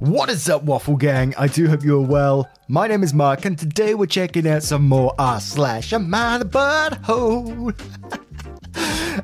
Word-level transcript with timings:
What 0.00 0.28
is 0.28 0.48
up, 0.48 0.64
Waffle 0.64 0.96
Gang? 0.96 1.34
I 1.38 1.46
do 1.46 1.68
hope 1.68 1.84
you're 1.84 2.00
well. 2.00 2.50
My 2.66 2.88
name 2.88 3.04
is 3.04 3.14
Mark, 3.14 3.44
and 3.44 3.56
today 3.56 3.94
we're 3.94 4.06
checking 4.06 4.46
out 4.46 4.64
some 4.64 4.88
more 4.88 5.14
r 5.18 5.40
slash 5.40 5.92
am 5.92 6.12
I 6.12 6.38
the 6.38 6.44
butthole? 6.44 7.72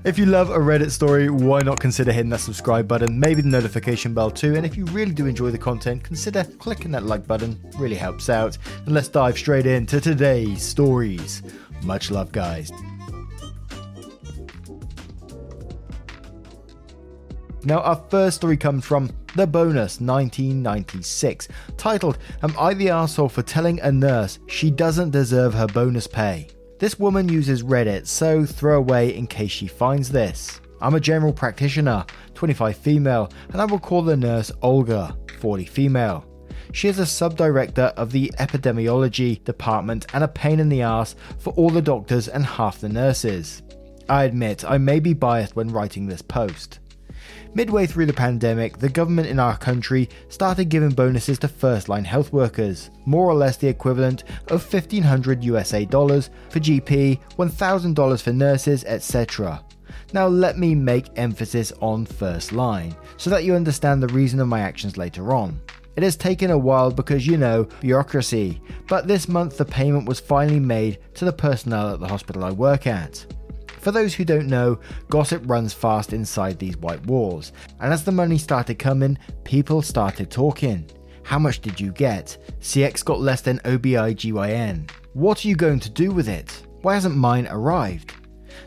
if 0.05 0.17
you 0.17 0.27
love 0.27 0.51
a 0.51 0.59
Reddit 0.59 0.93
story, 0.93 1.29
why 1.29 1.59
not 1.61 1.81
consider 1.81 2.13
hitting 2.13 2.31
that 2.31 2.39
subscribe 2.39 2.87
button, 2.87 3.19
maybe 3.19 3.43
the 3.43 3.49
notification 3.49 4.15
bell 4.15 4.31
too, 4.31 4.55
and 4.55 4.65
if 4.65 4.77
you 4.77 4.85
really 4.87 5.13
do 5.13 5.27
enjoy 5.27 5.51
the 5.51 5.59
content, 5.59 6.05
consider 6.05 6.45
clicking 6.45 6.93
that 6.93 7.05
like 7.05 7.27
button, 7.27 7.61
really 7.77 7.97
helps 7.97 8.29
out. 8.31 8.57
And 8.87 8.95
let's 8.95 9.09
dive 9.09 9.37
straight 9.37 9.67
into 9.67 10.01
today's 10.01 10.63
stories. 10.63 11.43
Much 11.83 12.13
love, 12.13 12.31
guys. 12.31 12.71
Now, 17.65 17.81
our 17.81 18.03
first 18.09 18.37
story 18.37 18.57
comes 18.57 18.87
from 18.87 19.11
The 19.37 19.47
Bonus 19.47 20.01
1996, 20.01 21.47
titled 21.77 22.19
Am 22.43 22.53
I 22.59 22.75
the 22.75 22.91
Asshole 22.91 23.29
for 23.29 23.43
telling 23.43 23.79
a 23.79 23.93
nurse 23.93 24.41
she 24.49 24.73
doesn't 24.73 25.11
deserve 25.11 25.55
her 25.55 25.69
bonus 25.69 26.09
pay? 26.09 26.49
This 26.81 26.99
woman 26.99 27.29
uses 27.29 27.63
Reddit, 27.63 28.09
so 28.09 28.45
throw 28.45 28.79
away 28.79 29.15
in 29.15 29.29
case 29.29 29.53
she 29.53 29.69
finds 29.69 30.11
this. 30.11 30.61
I'm 30.81 30.97
a 30.97 31.01
general 31.01 31.33
practitioner, 31.33 32.05
25 32.35 32.77
female, 32.77 33.31
and 33.53 33.63
I 33.63 33.67
will 33.67 33.79
call 33.79 34.03
the 34.03 34.17
nurse 34.17 34.51
Olga, 34.63 35.17
40 35.39 35.65
female. 35.65 36.27
She 36.73 36.89
is 36.89 36.99
a 36.99 37.03
subdirector 37.03 37.95
of 37.95 38.11
the 38.11 38.33
epidemiology 38.39 39.45
department 39.45 40.07
and 40.13 40.25
a 40.25 40.29
pain 40.29 40.59
in 40.59 40.69
the 40.69 40.83
ass 40.83 41.15
for 41.39 41.53
all 41.53 41.71
the 41.71 41.81
doctors 41.81 42.27
and 42.27 42.45
half 42.45 42.81
the 42.81 42.89
nurses. 42.89 43.63
I 44.09 44.25
admit 44.25 44.65
I 44.65 44.79
may 44.79 44.99
be 44.99 45.15
biased 45.15 45.55
when 45.55 45.69
writing 45.69 46.09
this 46.09 46.23
post. 46.23 46.80
Midway 47.53 47.85
through 47.87 48.07
the 48.07 48.13
pandemic, 48.13 48.79
the 48.79 48.89
government 48.89 49.27
in 49.27 49.41
our 49.41 49.57
country 49.57 50.09
started 50.29 50.69
giving 50.69 50.91
bonuses 50.91 51.37
to 51.41 51.49
first 51.49 51.89
line 51.89 52.05
health 52.05 52.33
workers, 52.33 52.91
more 53.07 53.27
or 53.27 53.35
less 53.35 53.57
the 53.57 53.67
equivalent 53.67 54.23
of 54.49 54.73
1500 54.73 55.43
USA 55.43 55.85
dollars 55.85 56.31
for 56.49 56.61
GP, 56.61 57.19
$1000 57.37 58.23
for 58.23 58.33
nurses, 58.33 58.85
etc. 58.85 59.65
Now, 60.13 60.29
let 60.29 60.59
me 60.59 60.77
make 60.77 61.07
emphasis 61.17 61.73
on 61.81 62.07
first 62.07 62.53
line, 62.53 62.95
so 63.17 63.31
that 63.31 63.43
you 63.43 63.57
understand 63.57 64.01
the 64.01 64.15
reason 64.15 64.39
of 64.39 64.47
my 64.47 64.61
actions 64.61 64.97
later 64.97 65.35
on. 65.35 65.61
It 65.97 66.05
has 66.05 66.17
taken 66.17 66.53
a 66.53 66.59
while 66.59 66.93
because, 66.93 67.27
you 67.27 67.37
know, 67.37 67.65
bureaucracy, 67.81 68.63
but 68.87 69.09
this 69.09 69.29
month 69.29 69.57
the 69.57 69.65
payment 69.65 70.09
was 70.09 70.21
finally 70.21 70.61
made 70.61 70.99
to 71.15 71.25
the 71.25 71.33
personnel 71.33 71.95
at 71.95 71.99
the 71.99 72.09
hospital 72.09 72.45
I 72.45 72.53
work 72.53 72.87
at. 72.87 73.27
For 73.81 73.93
those 73.93 74.15
who 74.15 74.27
don't 74.27 74.47
know, 74.47 74.79
gossip 75.09 75.43
runs 75.47 75.73
fast 75.73 76.13
inside 76.13 76.59
these 76.59 76.77
white 76.77 77.05
walls, 77.07 77.53
and 77.81 77.93
as 77.93 78.05
the 78.05 78.13
money 78.13 78.37
started 78.37 78.79
coming, 78.79 79.19
people 79.43 79.81
started 79.81 80.31
talking. 80.31 80.91
How 81.23 81.39
much 81.39 81.61
did 81.61 81.81
you 81.81 81.91
get? 81.91 82.37
CX 82.61 83.03
got 83.05 83.21
less 83.21 83.41
than 83.41 83.59
OB-GYN. 83.65 84.91
What 85.15 85.43
are 85.43 85.49
you 85.49 85.57
going 85.57 85.81
to 85.81 85.89
do 85.89 86.13
with 86.13 86.29
it? 86.29 86.67
Why 86.83 86.95
hasn't 86.95 87.17
mine 87.17 87.49
arrived? 87.51 88.13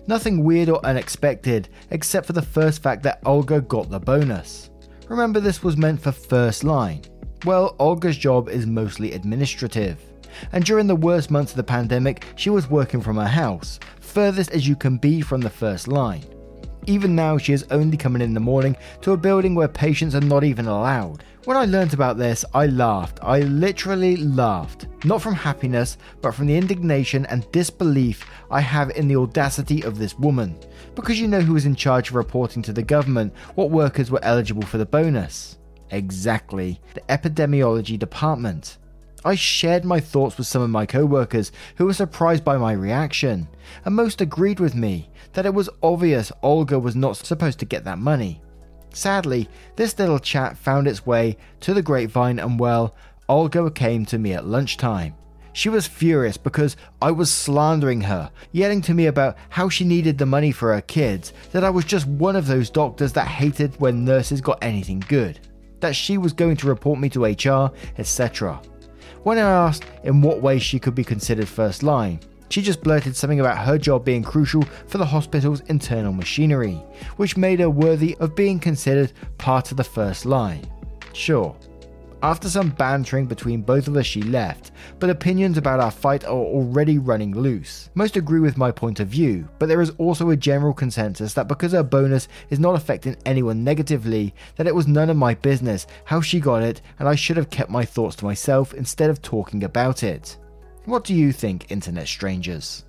Nothing 0.07 0.43
weird 0.43 0.69
or 0.69 0.83
unexpected, 0.83 1.69
except 1.91 2.25
for 2.25 2.33
the 2.33 2.41
first 2.41 2.81
fact 2.81 3.03
that 3.03 3.21
Olga 3.25 3.61
got 3.61 3.91
the 3.91 3.99
bonus. 3.99 4.71
Remember, 5.09 5.39
this 5.39 5.61
was 5.61 5.77
meant 5.77 6.01
for 6.01 6.11
first 6.11 6.63
line. 6.63 7.03
Well, 7.45 7.75
Olga's 7.77 8.17
job 8.17 8.49
is 8.49 8.65
mostly 8.65 9.11
administrative. 9.11 9.99
And 10.51 10.65
during 10.65 10.87
the 10.87 10.95
worst 10.95 11.29
months 11.29 11.51
of 11.51 11.57
the 11.57 11.63
pandemic, 11.63 12.25
she 12.35 12.49
was 12.49 12.69
working 12.69 13.01
from 13.01 13.17
her 13.17 13.27
house, 13.27 13.79
furthest 14.13 14.51
as 14.51 14.67
you 14.67 14.75
can 14.75 14.97
be 14.97 15.21
from 15.21 15.41
the 15.41 15.49
first 15.49 15.87
line. 15.87 16.23
Even 16.85 17.15
now, 17.15 17.37
she 17.37 17.53
is 17.53 17.65
only 17.71 17.97
coming 17.97 18.21
in 18.21 18.33
the 18.33 18.39
morning 18.39 18.75
to 19.01 19.13
a 19.13 19.17
building 19.17 19.55
where 19.55 19.67
patients 19.67 20.13
are 20.13 20.21
not 20.21 20.43
even 20.43 20.67
allowed. 20.67 21.23
When 21.45 21.57
I 21.57 21.65
learnt 21.65 21.93
about 21.93 22.17
this, 22.17 22.45
I 22.53 22.67
laughed. 22.67 23.19
I 23.23 23.39
literally 23.39 24.17
laughed. 24.17 24.87
Not 25.03 25.21
from 25.21 25.33
happiness, 25.33 25.97
but 26.21 26.35
from 26.35 26.45
the 26.45 26.55
indignation 26.55 27.25
and 27.25 27.51
disbelief 27.51 28.25
I 28.51 28.61
have 28.61 28.91
in 28.91 29.07
the 29.07 29.15
audacity 29.15 29.81
of 29.81 29.97
this 29.97 30.17
woman. 30.19 30.57
Because 30.93 31.19
you 31.19 31.27
know 31.27 31.41
who 31.41 31.53
was 31.53 31.65
in 31.65 31.75
charge 31.75 32.09
of 32.09 32.15
reporting 32.15 32.61
to 32.63 32.73
the 32.73 32.83
government 32.83 33.33
what 33.55 33.71
workers 33.71 34.11
were 34.11 34.23
eligible 34.23 34.63
for 34.63 34.77
the 34.77 34.85
bonus? 34.85 35.57
Exactly, 35.89 36.79
the 36.93 37.01
epidemiology 37.01 37.97
department. 37.97 38.77
I 39.25 39.35
shared 39.35 39.85
my 39.85 39.99
thoughts 39.99 40.37
with 40.37 40.47
some 40.47 40.61
of 40.61 40.69
my 40.69 40.85
co 40.85 41.05
workers 41.05 41.51
who 41.75 41.85
were 41.85 41.93
surprised 41.93 42.43
by 42.43 42.57
my 42.57 42.73
reaction, 42.73 43.47
and 43.85 43.95
most 43.95 44.19
agreed 44.19 44.59
with 44.59 44.75
me 44.75 45.09
that 45.33 45.45
it 45.45 45.53
was 45.53 45.69
obvious 45.81 46.31
Olga 46.41 46.77
was 46.77 46.95
not 46.95 47.17
supposed 47.17 47.59
to 47.59 47.65
get 47.65 47.85
that 47.85 47.99
money. 47.99 48.41
Sadly, 48.93 49.49
this 49.75 49.97
little 49.97 50.19
chat 50.19 50.57
found 50.57 50.87
its 50.87 51.05
way 51.05 51.37
to 51.61 51.73
the 51.73 51.81
grapevine, 51.81 52.39
and 52.39 52.59
well, 52.59 52.95
Olga 53.29 53.71
came 53.71 54.05
to 54.05 54.19
me 54.19 54.33
at 54.33 54.45
lunchtime. 54.45 55.15
She 55.53 55.69
was 55.69 55.87
furious 55.87 56.35
because 56.35 56.75
I 57.01 57.11
was 57.11 57.31
slandering 57.31 58.01
her, 58.01 58.31
yelling 58.51 58.81
to 58.81 58.93
me 58.93 59.05
about 59.05 59.37
how 59.49 59.69
she 59.69 59.85
needed 59.85 60.17
the 60.17 60.25
money 60.25 60.51
for 60.51 60.73
her 60.73 60.81
kids, 60.81 61.31
that 61.51 61.63
I 61.63 61.69
was 61.69 61.85
just 61.85 62.07
one 62.07 62.35
of 62.35 62.47
those 62.47 62.69
doctors 62.69 63.13
that 63.13 63.27
hated 63.27 63.79
when 63.79 64.03
nurses 64.03 64.41
got 64.41 64.63
anything 64.63 65.03
good, 65.07 65.39
that 65.79 65.95
she 65.95 66.17
was 66.17 66.33
going 66.33 66.57
to 66.57 66.67
report 66.67 66.99
me 66.99 67.07
to 67.09 67.25
HR, 67.25 67.71
etc. 67.97 68.59
When 69.23 69.37
I 69.37 69.67
asked 69.67 69.85
in 70.03 70.21
what 70.21 70.41
way 70.41 70.59
she 70.59 70.79
could 70.79 70.95
be 70.95 71.03
considered 71.05 71.47
first 71.47 71.81
line, 71.81 72.19
she 72.49 72.61
just 72.61 72.83
blurted 72.83 73.15
something 73.15 73.39
about 73.39 73.57
her 73.57 73.77
job 73.77 74.03
being 74.03 74.21
crucial 74.21 74.63
for 74.87 74.97
the 74.97 75.05
hospital's 75.05 75.61
internal 75.61 76.11
machinery, 76.11 76.75
which 77.15 77.37
made 77.37 77.61
her 77.61 77.69
worthy 77.69 78.17
of 78.19 78.35
being 78.35 78.59
considered 78.59 79.13
part 79.37 79.71
of 79.71 79.77
the 79.77 79.83
first 79.83 80.25
line. 80.25 80.69
Sure. 81.13 81.55
After 82.23 82.47
some 82.47 82.69
bantering 82.69 83.25
between 83.25 83.63
both 83.63 83.89
of 83.89 83.97
us, 83.97 84.05
she 84.05 84.21
left, 84.21 84.71
but 84.97 85.09
opinions 85.09 85.57
about 85.57 85.81
our 85.81 85.91
fight 85.91 86.23
are 86.23 86.29
already 86.29 86.97
running 86.97 87.35
loose. 87.35 87.89
Most 87.95 88.15
agree 88.15 88.39
with 88.39 88.55
my 88.55 88.71
point 88.71 89.01
of 89.01 89.09
view, 89.09 89.45
but 89.59 89.67
there 89.67 89.81
is 89.81 89.91
also 89.97 90.29
a 90.29 90.37
general 90.37 90.73
consensus 90.73 91.33
that 91.33 91.49
because 91.49 91.73
her 91.73 91.83
bonus 91.83 92.29
is 92.49 92.59
not 92.59 92.75
affecting 92.75 93.17
anyone 93.25 93.65
negatively, 93.65 94.33
that 94.55 94.67
it 94.67 94.73
was 94.73 94.87
none 94.87 95.09
of 95.09 95.17
my 95.17 95.33
business 95.33 95.85
how 96.05 96.21
she 96.21 96.39
got 96.39 96.63
it, 96.63 96.81
and 96.97 97.09
I 97.09 97.15
should 97.15 97.35
have 97.35 97.49
kept 97.49 97.69
my 97.69 97.83
thoughts 97.83 98.15
to 98.15 98.25
myself 98.25 98.73
instead 98.73 99.09
of 99.09 99.21
talking 99.21 99.65
about 99.65 100.01
it. 100.01 100.37
What 100.85 101.03
do 101.03 101.13
you 101.13 101.33
think, 101.33 101.69
internet 101.71 102.07
strangers? 102.07 102.85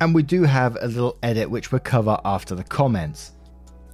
And 0.00 0.14
we 0.14 0.22
do 0.22 0.44
have 0.44 0.78
a 0.80 0.86
little 0.86 1.18
edit 1.22 1.50
which 1.50 1.70
we'll 1.70 1.80
cover 1.80 2.18
after 2.24 2.54
the 2.54 2.64
comments. 2.64 3.32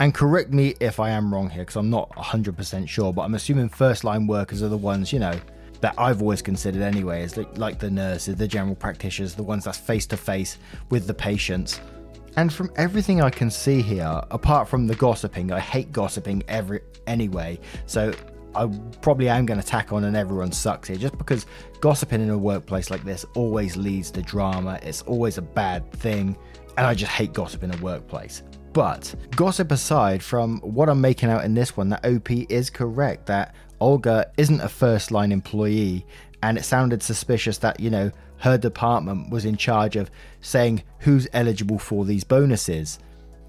And 0.01 0.13
correct 0.13 0.53
me 0.53 0.75
if 0.81 0.99
I 0.99 1.11
am 1.11 1.33
wrong 1.33 1.49
here, 1.49 1.63
because 1.63 1.77
I'm 1.77 1.91
not 1.91 2.11
100% 2.11 2.89
sure, 2.89 3.13
but 3.13 3.23
I'm 3.23 3.35
assuming 3.35 3.69
first 3.69 4.03
line 4.03 4.27
workers 4.27 4.63
are 4.63 4.69
the 4.69 4.77
ones, 4.77 5.13
you 5.13 5.21
know, 5.21 5.39
that 5.81 5.95
I've 5.99 6.21
always 6.21 6.43
considered 6.43 6.83
anyway, 6.83 7.23
is 7.23 7.37
like 7.37 7.79
the 7.79 7.91
nurses, 7.91 8.37
the 8.37 8.49
general 8.49 8.75
practitioners, 8.75 9.35
the 9.35 9.43
ones 9.43 9.65
that's 9.65 9.79
face 9.79 10.07
to 10.07 10.17
face 10.17 10.59
with 10.91 11.07
the 11.07 11.15
patients. 11.15 11.81
And 12.37 12.53
from 12.53 12.73
everything 12.75 13.23
I 13.23 13.31
can 13.31 13.51
see 13.51 13.83
here, 13.83 14.21
apart 14.31 14.69
from 14.69 14.89
the 14.89 14.97
gossiping, 14.97 15.53
I 15.53 15.61
hate 15.61 15.93
gossiping 15.93 16.43
every 16.49 16.81
anyway. 17.07 17.61
So 17.87 18.13
I 18.57 18.67
probably 19.01 19.29
am 19.29 19.47
going 19.47 19.61
to 19.61 19.67
tack 19.67 19.93
on 19.93 20.05
and 20.05 20.17
everyone 20.17 20.51
sucks 20.51 20.89
here, 20.89 20.97
just 20.97 21.17
because 21.19 21.47
gossiping 21.81 22.21
in 22.21 22.31
a 22.31 22.39
workplace 22.39 22.91
like 22.91 23.05
this 23.05 23.25
always 23.37 23.77
leads 23.77 24.11
to 24.13 24.23
drama. 24.23 24.81
It's 24.83 25.03
always 25.03 25.39
a 25.39 25.43
bad 25.43 25.93
thing, 25.93 26.37
and 26.77 26.87
I 26.87 26.95
just 26.95 27.13
hate 27.13 27.33
gossip 27.33 27.63
in 27.63 27.73
a 27.73 27.77
workplace. 27.77 28.43
But 28.75 29.15
gossip 29.37 29.71
aside, 29.71 30.21
from 30.21 30.59
what 30.59 30.89
I'm 30.89 31.01
making 31.01 31.31
out 31.31 31.45
in 31.45 31.55
this 31.55 31.77
one, 31.77 31.91
that 31.91 32.05
OP 32.05 32.29
is 32.31 32.71
correct 32.71 33.27
that 33.27 33.55
Olga 33.81 34.33
isn't 34.37 34.61
a 34.61 34.69
first 34.69 35.13
line 35.13 35.31
employee, 35.31 36.05
and 36.43 36.59
it 36.59 36.65
sounded 36.65 37.01
suspicious 37.01 37.57
that, 37.59 37.79
you 37.79 37.89
know, 37.89 38.11
her 38.39 38.59
department 38.59 39.31
was 39.31 39.45
in 39.45 39.57
charge 39.57 39.95
of 39.95 40.11
saying 40.41 40.83
who's 40.99 41.29
eligible 41.33 41.79
for 41.79 42.05
these 42.05 42.25
bonuses. 42.25 42.99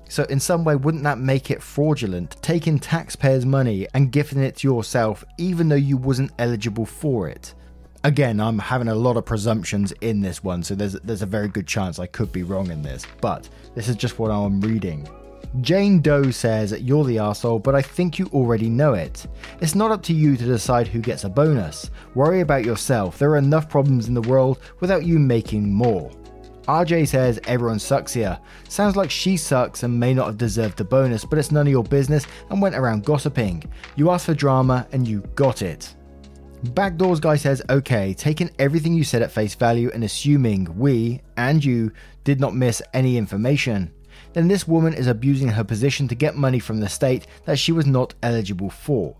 So, 0.07 0.25
in 0.25 0.39
some 0.39 0.63
way, 0.63 0.75
wouldn't 0.75 1.03
that 1.05 1.17
make 1.17 1.49
it 1.49 1.63
fraudulent, 1.63 2.37
taking 2.43 2.77
taxpayers' 2.77 3.47
money 3.47 3.87
and 3.95 4.11
gifting 4.11 4.43
it 4.43 4.57
to 4.57 4.67
yourself 4.67 5.23
even 5.39 5.69
though 5.69 5.75
you 5.75 5.97
wasn't 5.97 6.33
eligible 6.37 6.85
for 6.85 7.27
it? 7.27 7.55
Again, 8.05 8.39
I'm 8.39 8.59
having 8.59 8.89
a 8.89 8.93
lot 8.93 9.17
of 9.17 9.25
presumptions 9.25 9.91
in 10.01 10.21
this 10.21 10.43
one, 10.43 10.61
so 10.61 10.75
there's 10.75 10.93
there's 10.93 11.23
a 11.23 11.25
very 11.25 11.47
good 11.47 11.65
chance 11.65 11.97
I 11.97 12.05
could 12.05 12.31
be 12.31 12.43
wrong 12.43 12.69
in 12.69 12.83
this, 12.83 13.03
but 13.19 13.49
this 13.73 13.87
is 13.87 13.95
just 13.95 14.19
what 14.19 14.29
I'm 14.29 14.61
reading. 14.61 15.09
Jane 15.61 16.01
Doe 16.01 16.29
says, 16.29 16.79
You're 16.79 17.05
the 17.05 17.17
asshole, 17.17 17.57
but 17.57 17.73
I 17.73 17.81
think 17.81 18.19
you 18.19 18.27
already 18.27 18.69
know 18.69 18.93
it. 18.93 19.25
It's 19.59 19.73
not 19.73 19.89
up 19.89 20.03
to 20.03 20.13
you 20.13 20.37
to 20.37 20.45
decide 20.45 20.87
who 20.87 21.01
gets 21.01 21.23
a 21.23 21.29
bonus. 21.29 21.89
Worry 22.13 22.41
about 22.41 22.63
yourself. 22.63 23.17
There 23.17 23.31
are 23.31 23.37
enough 23.37 23.69
problems 23.69 24.07
in 24.07 24.13
the 24.13 24.21
world 24.21 24.59
without 24.81 25.03
you 25.03 25.17
making 25.17 25.73
more. 25.73 26.11
RJ 26.67 27.07
says 27.07 27.39
everyone 27.47 27.79
sucks 27.79 28.13
here. 28.13 28.37
Sounds 28.69 28.95
like 28.95 29.09
she 29.09 29.35
sucks 29.35 29.81
and 29.81 29.99
may 29.99 30.13
not 30.13 30.27
have 30.27 30.37
deserved 30.37 30.77
the 30.77 30.83
bonus, 30.83 31.25
but 31.25 31.39
it's 31.39 31.51
none 31.51 31.65
of 31.65 31.71
your 31.71 31.83
business 31.83 32.27
and 32.51 32.61
went 32.61 32.75
around 32.75 33.03
gossiping. 33.03 33.63
You 33.95 34.11
asked 34.11 34.27
for 34.27 34.35
drama 34.35 34.85
and 34.91 35.07
you 35.07 35.21
got 35.33 35.63
it. 35.63 35.95
Backdoors 36.63 37.21
guy 37.21 37.35
says, 37.35 37.61
okay, 37.69 38.13
taking 38.13 38.49
everything 38.57 38.93
you 38.93 39.03
said 39.03 39.21
at 39.21 39.31
face 39.31 39.53
value 39.55 39.91
and 39.93 40.03
assuming 40.03 40.77
we 40.77 41.21
and 41.37 41.63
you 41.63 41.91
did 42.23 42.39
not 42.39 42.55
miss 42.55 42.81
any 42.93 43.17
information, 43.17 43.91
then 44.33 44.47
this 44.47 44.67
woman 44.67 44.93
is 44.93 45.07
abusing 45.07 45.49
her 45.49 45.63
position 45.63 46.07
to 46.07 46.15
get 46.15 46.35
money 46.35 46.59
from 46.59 46.79
the 46.79 46.89
state 46.89 47.27
that 47.45 47.59
she 47.59 47.71
was 47.71 47.85
not 47.85 48.13
eligible 48.23 48.69
for. 48.69 49.15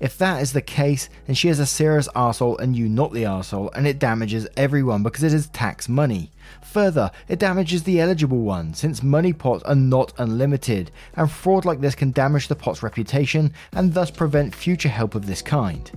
If 0.00 0.18
that 0.18 0.42
is 0.42 0.52
the 0.52 0.60
case, 0.60 1.08
then 1.26 1.34
she 1.34 1.48
is 1.48 1.58
a 1.58 1.66
serious 1.66 2.08
asshole 2.14 2.58
and 2.58 2.76
you 2.76 2.88
not 2.88 3.12
the 3.12 3.24
asshole, 3.24 3.70
and 3.70 3.86
it 3.86 3.98
damages 3.98 4.46
everyone 4.56 5.02
because 5.02 5.22
it 5.22 5.32
is 5.32 5.48
tax 5.48 5.88
money. 5.88 6.30
Further, 6.62 7.10
it 7.28 7.38
damages 7.38 7.82
the 7.82 8.00
eligible 8.00 8.40
one, 8.40 8.74
since 8.74 9.02
money 9.02 9.32
pots 9.32 9.62
are 9.64 9.74
not 9.74 10.12
unlimited, 10.18 10.90
and 11.14 11.30
fraud 11.30 11.64
like 11.64 11.80
this 11.80 11.94
can 11.94 12.10
damage 12.10 12.48
the 12.48 12.56
pot's 12.56 12.82
reputation 12.82 13.52
and 13.72 13.94
thus 13.94 14.10
prevent 14.10 14.54
future 14.54 14.88
help 14.88 15.14
of 15.14 15.26
this 15.26 15.42
kind. 15.42 15.90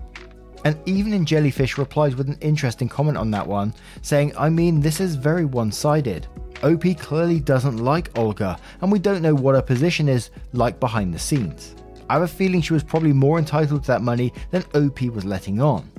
And 0.65 0.77
even 0.85 1.13
in 1.13 1.25
Jellyfish 1.25 1.77
replies 1.77 2.15
with 2.15 2.29
an 2.29 2.37
interesting 2.41 2.89
comment 2.89 3.17
on 3.17 3.31
that 3.31 3.47
one, 3.47 3.73
saying, 4.01 4.33
I 4.37 4.49
mean, 4.49 4.79
this 4.79 4.99
is 4.99 5.15
very 5.15 5.45
one 5.45 5.71
sided. 5.71 6.27
OP 6.63 6.83
clearly 6.97 7.39
doesn't 7.39 7.77
like 7.77 8.17
Olga, 8.17 8.57
and 8.81 8.91
we 8.91 8.99
don't 8.99 9.21
know 9.21 9.35
what 9.35 9.55
her 9.55 9.61
position 9.61 10.09
is 10.09 10.31
like 10.53 10.79
behind 10.79 11.13
the 11.13 11.19
scenes. 11.19 11.75
I 12.09 12.13
have 12.13 12.23
a 12.23 12.27
feeling 12.27 12.61
she 12.61 12.73
was 12.73 12.83
probably 12.83 13.13
more 13.13 13.37
entitled 13.37 13.83
to 13.83 13.87
that 13.87 14.01
money 14.01 14.33
than 14.51 14.63
OP 14.73 15.01
was 15.03 15.25
letting 15.25 15.61
on. 15.61 15.89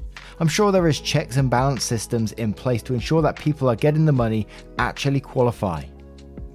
I'm 0.41 0.49
sure 0.49 0.73
there 0.73 0.89
is 0.89 1.01
checks 1.01 1.37
and 1.37 1.51
balance 1.51 1.85
systems 1.85 2.33
in 2.33 2.53
place 2.53 2.83
to 2.85 2.95
ensure 2.95 3.23
that 3.23 3.37
people 3.37 3.69
are 3.69 3.77
getting 3.77 4.05
the 4.05 4.13
money 4.13 4.47
actually 4.79 5.21
qualify. 5.21 5.85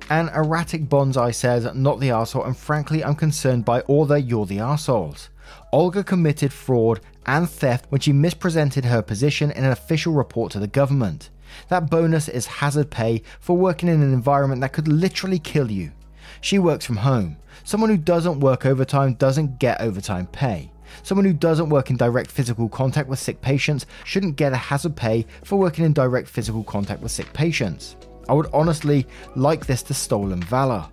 An 0.10 0.30
erratic 0.30 0.84
bonsai 0.84 1.34
says, 1.34 1.68
not 1.74 2.00
the 2.00 2.10
arsehole, 2.10 2.46
and 2.46 2.58
frankly, 2.58 3.04
I'm 3.04 3.16
concerned 3.16 3.64
by 3.66 3.82
all 3.82 4.06
the 4.06 4.22
you're 4.22 4.46
the 4.46 4.58
arseholes. 4.58 5.30
Olga 5.72 6.04
committed 6.04 6.52
fraud 6.52 7.02
and 7.26 7.50
theft 7.50 7.86
when 7.90 8.02
she 8.02 8.14
mispresented 8.14 8.86
her 8.86 9.02
position 9.02 9.52
in 9.52 9.64
an 9.64 9.72
official 9.72 10.14
report 10.14 10.52
to 10.52 10.60
the 10.60 10.68
government. 10.68 11.30
That 11.70 11.90
bonus 11.90 12.28
is 12.30 12.46
hazard 12.46 12.90
pay 12.90 13.22
for 13.40 13.58
working 13.58 13.90
in 13.90 14.02
an 14.02 14.14
environment 14.14 14.62
that 14.62 14.74
could 14.74 14.88
literally 14.88 15.40
kill 15.40 15.72
you. 15.72 15.92
She 16.42 16.60
works 16.60 16.86
from 16.86 16.98
home. 16.98 17.38
Someone 17.64 17.90
who 17.90 17.98
doesn't 17.98 18.40
work 18.40 18.66
overtime 18.66 19.14
doesn't 19.14 19.60
get 19.60 19.82
overtime 19.82 20.28
pay. 20.28 20.72
Someone 21.02 21.26
who 21.26 21.34
doesn't 21.34 21.70
work 21.70 21.90
in 21.90 21.98
direct 21.98 22.30
physical 22.30 22.70
contact 22.70 23.10
with 23.10 23.20
sick 23.20 23.42
patients 23.42 23.86
shouldn't 24.04 24.36
get 24.36 24.54
a 24.54 24.58
hazard 24.58 24.96
pay 24.96 25.26
for 25.44 25.58
working 25.58 25.86
in 25.86 25.94
direct 25.94 26.28
physical 26.28 26.64
contact 26.64 27.02
with 27.02 27.12
sick 27.12 27.32
patients. 27.34 27.96
I 28.30 28.34
would 28.34 28.50
honestly 28.54 29.08
like 29.36 29.66
this 29.66 29.84
to 29.84 29.94
stolen 29.94 30.42
valor. 30.42 30.88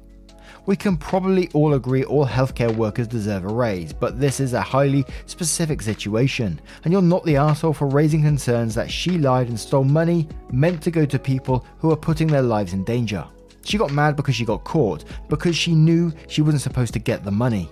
We 0.67 0.77
can 0.77 0.99
probably 0.99 1.49
all 1.55 1.75
agree 1.75 2.05
all 2.05 2.27
healthcare 2.27 2.75
workers 2.75 3.09
deserve 3.09 3.45
a 3.45 3.49
raise, 3.49 3.93
but 3.93 4.21
this 4.21 4.41
is 4.41 4.53
a 4.53 4.61
highly 4.61 5.05
specific 5.27 5.81
situation, 5.81 6.61
and 6.85 6.93
you're 6.93 7.03
not 7.03 7.25
the 7.25 7.37
asshole 7.37 7.73
for 7.73 7.87
raising 7.87 8.23
concerns 8.23 8.75
that 8.75 8.91
she 8.91 9.19
lied 9.19 9.49
and 9.49 9.59
stole 9.59 9.85
money 9.85 10.29
meant 10.53 10.83
to 10.83 10.91
go 10.91 11.07
to 11.07 11.19
people 11.19 11.65
who 11.79 11.91
are 11.91 11.97
putting 11.97 12.29
their 12.29 12.43
lives 12.43 12.75
in 12.75 12.85
danger. 12.85 13.27
She 13.65 13.79
got 13.79 13.93
mad 13.93 14.17
because 14.17 14.35
she 14.37 14.45
got 14.45 14.65
caught, 14.65 15.05
because 15.29 15.57
she 15.57 15.75
knew 15.75 16.13
she 16.29 16.43
wasn't 16.43 16.63
supposed 16.63 16.93
to 16.93 16.99
get 16.99 17.25
the 17.25 17.31
money. 17.31 17.71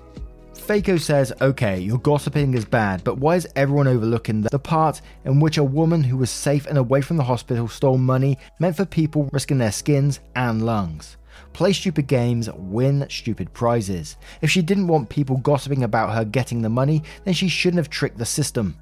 Faco 0.54 1.00
says, 1.00 1.32
okay, 1.40 1.78
your 1.78 1.98
gossiping 1.98 2.54
is 2.54 2.64
bad, 2.64 3.04
but 3.04 3.18
why 3.18 3.36
is 3.36 3.48
everyone 3.54 3.86
overlooking 3.86 4.42
the 4.42 4.58
part 4.58 5.00
in 5.24 5.40
which 5.40 5.56
a 5.56 5.64
woman 5.64 6.02
who 6.02 6.16
was 6.16 6.30
safe 6.30 6.66
and 6.66 6.76
away 6.76 7.00
from 7.00 7.16
the 7.16 7.24
hospital 7.24 7.68
stole 7.68 7.96
money 7.96 8.38
meant 8.58 8.76
for 8.76 8.84
people 8.84 9.28
risking 9.32 9.58
their 9.58 9.72
skins 9.72 10.20
and 10.34 10.64
lungs? 10.66 11.16
Play 11.52 11.72
stupid 11.72 12.06
games, 12.06 12.48
win 12.54 13.06
stupid 13.08 13.52
prizes. 13.52 14.16
If 14.42 14.50
she 14.50 14.62
didn't 14.62 14.88
want 14.88 15.08
people 15.08 15.36
gossiping 15.38 15.82
about 15.82 16.14
her 16.14 16.24
getting 16.24 16.62
the 16.62 16.68
money, 16.68 17.02
then 17.24 17.34
she 17.34 17.48
shouldn't 17.48 17.78
have 17.78 17.90
tricked 17.90 18.18
the 18.18 18.26
system. 18.26 18.76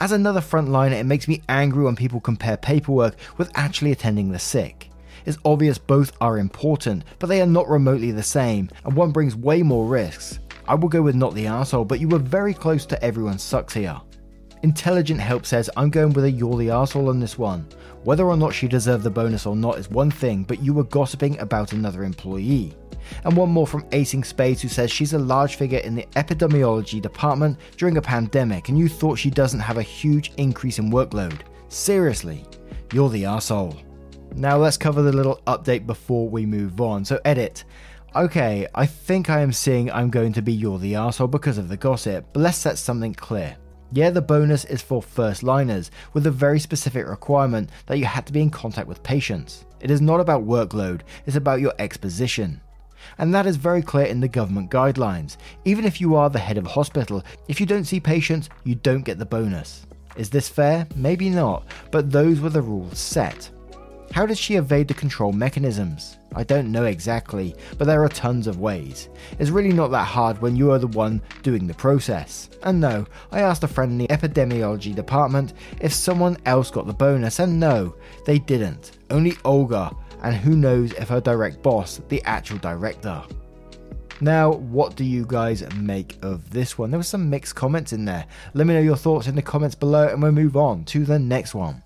As 0.00 0.12
another 0.12 0.40
frontliner, 0.40 0.92
it 0.92 1.06
makes 1.06 1.28
me 1.28 1.42
angry 1.48 1.84
when 1.84 1.96
people 1.96 2.20
compare 2.20 2.56
paperwork 2.56 3.16
with 3.36 3.50
actually 3.54 3.92
attending 3.92 4.30
the 4.30 4.38
sick. 4.38 4.90
It's 5.24 5.38
obvious 5.44 5.78
both 5.78 6.12
are 6.20 6.38
important, 6.38 7.04
but 7.18 7.28
they 7.28 7.40
are 7.40 7.46
not 7.46 7.68
remotely 7.68 8.10
the 8.10 8.22
same, 8.22 8.70
and 8.84 8.94
one 8.94 9.12
brings 9.12 9.36
way 9.36 9.62
more 9.62 9.86
risks. 9.86 10.38
I 10.66 10.74
will 10.74 10.88
go 10.88 11.02
with 11.02 11.14
not 11.14 11.34
the 11.34 11.46
asshole, 11.46 11.84
but 11.84 12.00
you 12.00 12.08
were 12.08 12.18
very 12.18 12.54
close 12.54 12.86
to 12.86 13.04
everyone 13.04 13.38
sucks 13.38 13.74
here. 13.74 14.00
Intelligent 14.62 15.20
Help 15.20 15.44
says, 15.44 15.68
I'm 15.76 15.90
going 15.90 16.12
with 16.12 16.24
a 16.24 16.30
you're 16.30 16.56
the 16.56 16.70
asshole 16.70 17.08
on 17.08 17.18
this 17.18 17.36
one. 17.36 17.66
Whether 18.04 18.26
or 18.26 18.36
not 18.36 18.54
she 18.54 18.68
deserved 18.68 19.02
the 19.02 19.10
bonus 19.10 19.44
or 19.44 19.56
not 19.56 19.78
is 19.78 19.90
one 19.90 20.10
thing, 20.10 20.44
but 20.44 20.62
you 20.62 20.72
were 20.72 20.84
gossiping 20.84 21.36
about 21.40 21.72
another 21.72 22.04
employee. 22.04 22.72
And 23.24 23.36
one 23.36 23.50
more 23.50 23.66
from 23.66 23.82
Acing 23.90 24.24
Spades 24.24 24.62
who 24.62 24.68
says 24.68 24.90
she's 24.90 25.14
a 25.14 25.18
large 25.18 25.56
figure 25.56 25.80
in 25.80 25.96
the 25.96 26.06
epidemiology 26.14 27.02
department 27.02 27.58
during 27.76 27.96
a 27.96 28.02
pandemic 28.02 28.68
and 28.68 28.78
you 28.78 28.88
thought 28.88 29.18
she 29.18 29.30
doesn't 29.30 29.58
have 29.58 29.78
a 29.78 29.82
huge 29.82 30.32
increase 30.36 30.78
in 30.78 30.92
workload. 30.92 31.40
Seriously, 31.68 32.44
you're 32.92 33.10
the 33.10 33.24
asshole. 33.24 33.76
Now 34.36 34.58
let's 34.58 34.76
cover 34.76 35.02
the 35.02 35.12
little 35.12 35.42
update 35.48 35.86
before 35.86 36.28
we 36.28 36.46
move 36.46 36.80
on. 36.80 37.04
So, 37.04 37.20
edit. 37.24 37.64
Okay, 38.14 38.68
I 38.74 38.86
think 38.86 39.28
I 39.28 39.40
am 39.40 39.52
seeing 39.52 39.90
I'm 39.90 40.10
going 40.10 40.32
to 40.34 40.42
be 40.42 40.52
You're 40.52 40.78
the 40.78 40.92
Arsehole 40.92 41.30
because 41.30 41.56
of 41.58 41.68
the 41.68 41.76
gossip, 41.76 42.26
but 42.32 42.40
let's 42.40 42.58
set 42.58 42.76
something 42.76 43.14
clear. 43.14 43.56
Yeah, 43.94 44.08
the 44.08 44.22
bonus 44.22 44.64
is 44.64 44.80
for 44.80 45.02
first 45.02 45.42
liners, 45.42 45.90
with 46.14 46.26
a 46.26 46.30
very 46.30 46.58
specific 46.58 47.06
requirement 47.06 47.68
that 47.86 47.98
you 47.98 48.06
had 48.06 48.24
to 48.24 48.32
be 48.32 48.40
in 48.40 48.48
contact 48.48 48.88
with 48.88 49.02
patients. 49.02 49.66
It 49.80 49.90
is 49.90 50.00
not 50.00 50.18
about 50.18 50.46
workload, 50.46 51.02
it's 51.26 51.36
about 51.36 51.60
your 51.60 51.74
exposition. 51.78 52.62
And 53.18 53.34
that 53.34 53.46
is 53.46 53.56
very 53.56 53.82
clear 53.82 54.06
in 54.06 54.20
the 54.20 54.28
government 54.28 54.70
guidelines. 54.70 55.36
Even 55.66 55.84
if 55.84 56.00
you 56.00 56.14
are 56.14 56.30
the 56.30 56.38
head 56.38 56.56
of 56.56 56.64
a 56.64 56.70
hospital, 56.70 57.22
if 57.48 57.60
you 57.60 57.66
don't 57.66 57.84
see 57.84 58.00
patients, 58.00 58.48
you 58.64 58.76
don't 58.76 59.02
get 59.02 59.18
the 59.18 59.26
bonus. 59.26 59.84
Is 60.16 60.30
this 60.30 60.48
fair? 60.48 60.86
Maybe 60.96 61.28
not, 61.28 61.64
but 61.90 62.10
those 62.10 62.40
were 62.40 62.48
the 62.48 62.62
rules 62.62 62.98
set. 62.98 63.50
How 64.12 64.26
does 64.26 64.38
she 64.38 64.56
evade 64.56 64.88
the 64.88 64.94
control 64.94 65.32
mechanisms? 65.32 66.18
I 66.34 66.44
don't 66.44 66.70
know 66.70 66.84
exactly, 66.84 67.56
but 67.78 67.86
there 67.86 68.04
are 68.04 68.10
tons 68.10 68.46
of 68.46 68.60
ways. 68.60 69.08
It's 69.38 69.48
really 69.48 69.72
not 69.72 69.90
that 69.92 70.04
hard 70.04 70.42
when 70.42 70.54
you 70.54 70.70
are 70.70 70.78
the 70.78 70.86
one 70.86 71.22
doing 71.42 71.66
the 71.66 71.72
process. 71.72 72.50
And 72.62 72.78
no, 72.78 73.06
I 73.30 73.40
asked 73.40 73.64
a 73.64 73.68
friend 73.68 73.92
in 73.92 73.96
the 73.96 74.08
epidemiology 74.08 74.94
department 74.94 75.54
if 75.80 75.94
someone 75.94 76.36
else 76.44 76.70
got 76.70 76.86
the 76.86 76.92
bonus, 76.92 77.38
and 77.38 77.58
no, 77.58 77.94
they 78.26 78.38
didn't. 78.38 78.98
Only 79.08 79.32
Olga, 79.46 79.96
and 80.22 80.36
who 80.36 80.56
knows 80.56 80.92
if 80.92 81.08
her 81.08 81.22
direct 81.22 81.62
boss, 81.62 82.02
the 82.10 82.22
actual 82.24 82.58
director. 82.58 83.22
Now, 84.20 84.52
what 84.52 84.94
do 84.94 85.04
you 85.04 85.24
guys 85.26 85.64
make 85.74 86.22
of 86.22 86.50
this 86.50 86.76
one? 86.76 86.90
There 86.90 86.98
were 86.98 87.04
some 87.04 87.30
mixed 87.30 87.54
comments 87.54 87.94
in 87.94 88.04
there. 88.04 88.26
Let 88.52 88.66
me 88.66 88.74
know 88.74 88.80
your 88.80 88.96
thoughts 88.96 89.26
in 89.26 89.36
the 89.36 89.42
comments 89.42 89.74
below, 89.74 90.08
and 90.08 90.22
we'll 90.22 90.32
move 90.32 90.54
on 90.54 90.84
to 90.84 91.06
the 91.06 91.18
next 91.18 91.54
one. 91.54 91.82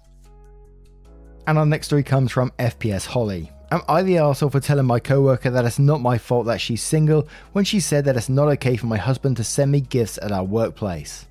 And 1.46 1.58
our 1.58 1.66
next 1.66 1.86
story 1.86 2.02
comes 2.02 2.32
from 2.32 2.50
FPS 2.58 3.06
Holly. 3.06 3.52
Am 3.70 3.82
I 3.88 4.02
the 4.02 4.16
arsehole 4.16 4.50
for 4.50 4.60
telling 4.60 4.86
my 4.86 4.98
coworker 4.98 5.50
that 5.50 5.64
it's 5.64 5.78
not 5.78 6.00
my 6.00 6.18
fault 6.18 6.46
that 6.46 6.60
she's 6.60 6.82
single 6.82 7.28
when 7.52 7.64
she 7.64 7.78
said 7.78 8.04
that 8.04 8.16
it's 8.16 8.28
not 8.28 8.48
okay 8.48 8.76
for 8.76 8.86
my 8.86 8.96
husband 8.96 9.36
to 9.36 9.44
send 9.44 9.70
me 9.70 9.80
gifts 9.80 10.18
at 10.22 10.32
our 10.32 10.44
workplace? 10.44 11.26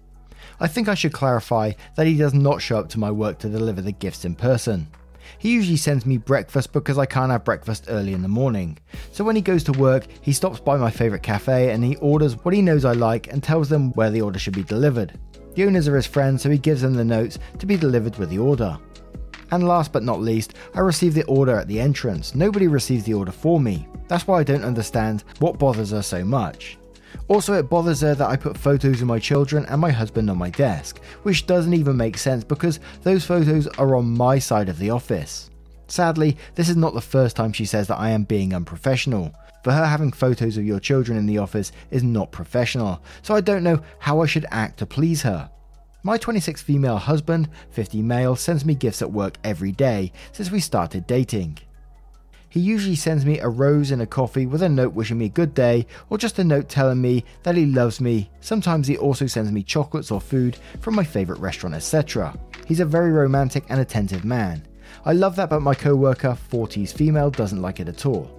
I 0.59 0.67
think 0.67 0.87
I 0.87 0.95
should 0.95 1.11
clarify 1.11 1.73
that 1.95 2.07
he 2.07 2.15
does 2.15 2.33
not 2.33 2.61
show 2.61 2.77
up 2.77 2.89
to 2.89 2.99
my 2.99 3.11
work 3.11 3.39
to 3.39 3.49
deliver 3.49 3.81
the 3.81 3.91
gifts 3.91 4.23
in 4.23 4.35
person. 4.35 4.87
He 5.37 5.51
usually 5.51 5.77
sends 5.77 6.05
me 6.05 6.17
breakfast 6.17 6.71
because 6.71 6.97
I 6.97 7.05
can't 7.05 7.31
have 7.31 7.43
breakfast 7.43 7.85
early 7.89 8.13
in 8.13 8.21
the 8.21 8.27
morning. 8.27 8.77
So 9.11 9.23
when 9.23 9.35
he 9.35 9.41
goes 9.41 9.63
to 9.65 9.73
work, 9.73 10.07
he 10.21 10.31
stops 10.31 10.59
by 10.59 10.77
my 10.77 10.91
favourite 10.91 11.23
cafe 11.23 11.71
and 11.71 11.83
he 11.83 11.97
orders 11.97 12.35
what 12.43 12.53
he 12.53 12.61
knows 12.61 12.85
I 12.85 12.93
like 12.93 13.31
and 13.33 13.43
tells 13.43 13.67
them 13.67 13.91
where 13.93 14.11
the 14.11 14.21
order 14.21 14.39
should 14.39 14.55
be 14.55 14.63
delivered. 14.63 15.19
The 15.55 15.65
owners 15.65 15.87
are 15.87 15.95
his 15.95 16.05
friends, 16.05 16.41
so 16.41 16.49
he 16.49 16.57
gives 16.57 16.81
them 16.81 16.93
the 16.93 17.03
notes 17.03 17.39
to 17.59 17.65
be 17.65 17.77
delivered 17.77 18.17
with 18.17 18.29
the 18.29 18.39
order. 18.39 18.77
And 19.55 19.69
last 19.69 19.93
but 19.93 20.03
not 20.03 20.19
least, 20.19 20.53
I 20.73 20.81
receive 20.81 21.13
the 21.13 21.23
order 21.23 21.57
at 21.57 21.69
the 21.69 21.79
entrance. 21.79 22.35
Nobody 22.35 22.67
receives 22.67 23.05
the 23.05 23.13
order 23.13 23.31
for 23.31 23.57
me. 23.57 23.87
That's 24.09 24.27
why 24.27 24.41
I 24.41 24.43
don't 24.43 24.65
understand 24.65 25.23
what 25.39 25.57
bothers 25.57 25.91
her 25.91 26.01
so 26.01 26.25
much. 26.25 26.77
Also, 27.29 27.53
it 27.53 27.69
bothers 27.69 28.01
her 28.01 28.13
that 28.15 28.29
I 28.29 28.35
put 28.35 28.57
photos 28.57 29.01
of 29.01 29.07
my 29.07 29.17
children 29.17 29.65
and 29.67 29.79
my 29.79 29.91
husband 29.91 30.29
on 30.29 30.37
my 30.37 30.49
desk, 30.49 30.99
which 31.23 31.47
doesn't 31.47 31.73
even 31.73 31.95
make 31.95 32.17
sense 32.17 32.43
because 32.43 32.81
those 33.03 33.23
photos 33.23 33.65
are 33.77 33.95
on 33.95 34.17
my 34.17 34.39
side 34.39 34.67
of 34.67 34.77
the 34.77 34.89
office. 34.89 35.49
Sadly, 35.87 36.35
this 36.55 36.67
is 36.67 36.75
not 36.75 36.93
the 36.93 36.99
first 36.99 37.37
time 37.37 37.53
she 37.53 37.63
says 37.63 37.87
that 37.87 37.97
I 37.97 38.09
am 38.09 38.23
being 38.25 38.53
unprofessional. 38.53 39.33
For 39.63 39.71
her, 39.71 39.85
having 39.85 40.11
photos 40.11 40.57
of 40.57 40.65
your 40.65 40.81
children 40.81 41.17
in 41.17 41.27
the 41.27 41.37
office 41.37 41.71
is 41.91 42.03
not 42.03 42.29
professional, 42.33 43.01
so 43.21 43.33
I 43.33 43.39
don't 43.39 43.63
know 43.63 43.79
how 43.99 44.19
I 44.19 44.25
should 44.25 44.47
act 44.51 44.79
to 44.79 44.85
please 44.85 45.21
her. 45.21 45.49
My 46.05 46.19
26 46.19 46.61
female 46.61 46.97
husband, 46.97 47.49
50 47.71 48.03
male, 48.03 48.35
sends 48.35 48.63
me 48.63 48.75
gifts 48.75 49.01
at 49.01 49.11
work 49.11 49.37
every 49.43 49.71
day 49.71 50.11
since 50.33 50.51
we 50.51 50.59
started 50.59 51.07
dating. 51.07 51.57
He 52.47 52.59
usually 52.59 52.95
sends 52.95 53.25
me 53.25 53.39
a 53.39 53.49
rose 53.49 53.89
and 53.89 54.03
a 54.03 54.05
coffee 54.05 54.45
with 54.45 54.61
a 54.61 54.69
note 54.69 54.93
wishing 54.93 55.17
me 55.17 55.25
a 55.25 55.29
good 55.29 55.55
day 55.55 55.87
or 56.11 56.19
just 56.19 56.37
a 56.37 56.43
note 56.43 56.69
telling 56.69 57.01
me 57.01 57.25
that 57.41 57.55
he 57.55 57.65
loves 57.65 57.99
me. 57.99 58.29
Sometimes 58.39 58.85
he 58.85 58.97
also 58.97 59.25
sends 59.25 59.51
me 59.51 59.63
chocolates 59.63 60.11
or 60.11 60.21
food 60.21 60.59
from 60.79 60.93
my 60.93 61.03
favourite 61.03 61.41
restaurant, 61.41 61.73
etc. 61.73 62.37
He's 62.67 62.81
a 62.81 62.85
very 62.85 63.11
romantic 63.11 63.63
and 63.69 63.79
attentive 63.79 64.25
man. 64.25 64.61
I 65.05 65.13
love 65.13 65.35
that, 65.37 65.49
but 65.49 65.63
my 65.63 65.73
co 65.73 65.95
worker, 65.95 66.37
40s 66.51 66.93
female, 66.93 67.31
doesn't 67.31 67.63
like 67.63 67.79
it 67.79 67.89
at 67.89 68.05
all. 68.05 68.29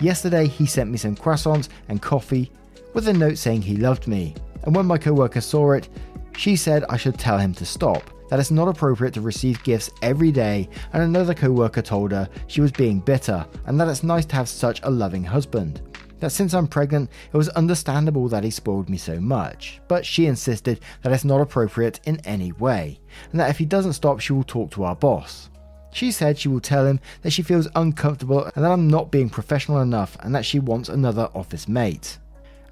Yesterday, 0.00 0.48
he 0.48 0.66
sent 0.66 0.90
me 0.90 0.98
some 0.98 1.14
croissants 1.14 1.68
and 1.88 2.02
coffee 2.02 2.50
with 2.94 3.06
a 3.06 3.12
note 3.12 3.38
saying 3.38 3.62
he 3.62 3.76
loved 3.76 4.08
me. 4.08 4.34
And 4.64 4.74
when 4.74 4.86
my 4.86 4.98
co 4.98 5.12
worker 5.12 5.40
saw 5.40 5.70
it, 5.70 5.88
she 6.36 6.56
said 6.56 6.84
I 6.88 6.96
should 6.96 7.18
tell 7.18 7.38
him 7.38 7.54
to 7.54 7.64
stop, 7.64 8.10
that 8.28 8.40
it's 8.40 8.50
not 8.50 8.68
appropriate 8.68 9.14
to 9.14 9.20
receive 9.20 9.62
gifts 9.62 9.90
every 10.02 10.30
day, 10.30 10.68
and 10.92 11.02
another 11.02 11.34
co 11.34 11.50
worker 11.50 11.82
told 11.82 12.12
her 12.12 12.28
she 12.46 12.60
was 12.60 12.72
being 12.72 13.00
bitter, 13.00 13.46
and 13.66 13.80
that 13.80 13.88
it's 13.88 14.02
nice 14.02 14.26
to 14.26 14.36
have 14.36 14.48
such 14.48 14.80
a 14.82 14.90
loving 14.90 15.24
husband. 15.24 15.80
That 16.20 16.30
since 16.30 16.54
I'm 16.54 16.66
pregnant, 16.66 17.10
it 17.32 17.36
was 17.36 17.48
understandable 17.50 18.28
that 18.28 18.44
he 18.44 18.50
spoiled 18.50 18.88
me 18.88 18.96
so 18.96 19.20
much, 19.20 19.80
but 19.86 20.04
she 20.06 20.26
insisted 20.26 20.80
that 21.02 21.12
it's 21.12 21.24
not 21.24 21.40
appropriate 21.40 22.00
in 22.04 22.20
any 22.24 22.52
way, 22.52 23.00
and 23.30 23.40
that 23.40 23.50
if 23.50 23.58
he 23.58 23.64
doesn't 23.64 23.92
stop, 23.92 24.20
she 24.20 24.32
will 24.32 24.44
talk 24.44 24.70
to 24.72 24.84
our 24.84 24.96
boss. 24.96 25.50
She 25.92 26.12
said 26.12 26.38
she 26.38 26.48
will 26.48 26.60
tell 26.60 26.84
him 26.84 27.00
that 27.22 27.30
she 27.30 27.42
feels 27.42 27.68
uncomfortable 27.74 28.44
and 28.44 28.62
that 28.62 28.70
I'm 28.70 28.86
not 28.86 29.10
being 29.10 29.30
professional 29.30 29.80
enough 29.80 30.14
and 30.20 30.34
that 30.34 30.44
she 30.44 30.58
wants 30.58 30.90
another 30.90 31.30
office 31.34 31.68
mate. 31.68 32.18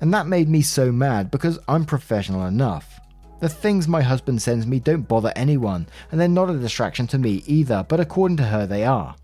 And 0.03 0.13
that 0.13 0.27
made 0.27 0.47
me 0.47 0.61
so 0.61 0.93
mad 0.93 1.31
because 1.31 1.59
I'm 1.67 1.87
professional 1.87 2.45
enough. 2.45 2.94
The 3.41 3.49
things 3.49 3.89
my 3.89 4.03
husband 4.03 4.41
sends 4.41 4.67
me 4.67 4.81
don't 4.81 5.09
bother 5.09 5.33
anyone, 5.37 5.87
and 6.11 6.21
they're 6.21 6.29
not 6.29 6.51
a 6.51 6.59
distraction 6.59 7.07
to 7.09 7.19
me 7.19 7.43
either, 7.47 7.85
but 7.89 8.01
according 8.01 8.37
to 8.39 8.45
her, 8.45 8.67
they 8.67 8.85
are. 8.85 9.17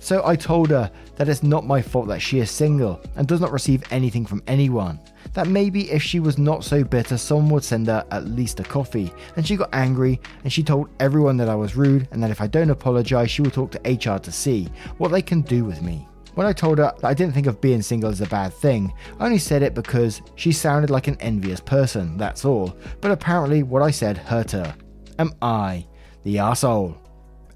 So 0.00 0.22
I 0.24 0.36
told 0.36 0.70
her 0.70 0.90
that 1.16 1.28
it's 1.28 1.42
not 1.42 1.66
my 1.66 1.82
fault 1.82 2.08
that 2.08 2.22
she 2.22 2.38
is 2.38 2.50
single 2.50 3.00
and 3.16 3.26
does 3.26 3.40
not 3.40 3.52
receive 3.52 3.82
anything 3.90 4.26
from 4.26 4.42
anyone. 4.46 5.00
That 5.34 5.48
maybe 5.48 5.90
if 5.90 6.02
she 6.02 6.20
was 6.20 6.38
not 6.38 6.64
so 6.64 6.84
bitter, 6.84 7.18
someone 7.18 7.50
would 7.50 7.64
send 7.64 7.88
her 7.88 8.04
at 8.10 8.26
least 8.26 8.60
a 8.60 8.64
coffee. 8.64 9.12
And 9.36 9.46
she 9.46 9.56
got 9.56 9.70
angry 9.72 10.20
and 10.44 10.52
she 10.52 10.62
told 10.62 10.88
everyone 11.00 11.36
that 11.38 11.48
I 11.48 11.54
was 11.54 11.76
rude 11.76 12.08
and 12.10 12.22
that 12.22 12.30
if 12.30 12.40
I 12.40 12.46
don't 12.46 12.70
apologize, 12.70 13.30
she 13.30 13.42
will 13.42 13.50
talk 13.50 13.72
to 13.72 13.80
HR 13.90 14.18
to 14.18 14.32
see 14.32 14.68
what 14.98 15.08
they 15.08 15.22
can 15.22 15.42
do 15.42 15.64
with 15.64 15.82
me. 15.82 16.06
When 16.36 16.46
I 16.46 16.52
told 16.52 16.76
her 16.76 16.94
I 17.02 17.14
didn't 17.14 17.32
think 17.32 17.46
of 17.46 17.62
being 17.62 17.80
single 17.80 18.10
as 18.10 18.20
a 18.20 18.26
bad 18.26 18.52
thing, 18.52 18.92
I 19.18 19.24
only 19.24 19.38
said 19.38 19.62
it 19.62 19.72
because 19.72 20.20
she 20.34 20.52
sounded 20.52 20.90
like 20.90 21.08
an 21.08 21.16
envious 21.18 21.60
person, 21.60 22.18
that's 22.18 22.44
all. 22.44 22.76
But 23.00 23.10
apparently, 23.10 23.62
what 23.62 23.80
I 23.80 23.90
said 23.90 24.18
hurt 24.18 24.50
her. 24.50 24.76
Am 25.18 25.32
I 25.40 25.86
the 26.24 26.38
asshole? 26.38 26.94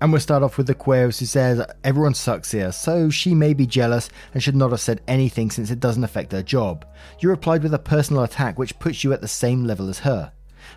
And 0.01 0.11
we'll 0.11 0.23
start 0.23 0.43
off 0.43 0.57
with 0.57 0.67
the 0.67 0.75
Queers 0.75 1.19
who 1.19 1.27
says 1.27 1.63
everyone 1.85 2.15
sucks 2.15 2.53
here, 2.53 2.73
so 2.73 3.11
she 3.11 3.35
may 3.35 3.53
be 3.53 3.67
jealous 3.67 4.09
and 4.33 4.43
should 4.43 4.57
not 4.57 4.71
have 4.71 4.81
said 4.81 5.03
anything 5.07 5.51
since 5.51 5.71
it 5.71 5.81
doesn't 5.81 6.05
affect 6.05 6.33
her 6.33 6.43
job. 6.43 6.87
You 7.19 7.29
replied 7.29 7.63
with 7.63 7.75
a 7.75 7.79
personal 7.79 8.23
attack 8.23 8.59
which 8.59 8.79
puts 8.79 9.05
you 9.05 9.13
at 9.13 9.21
the 9.21 9.29
same 9.29 9.65
level 9.65 9.91
as 9.91 9.99
her. 9.99 10.33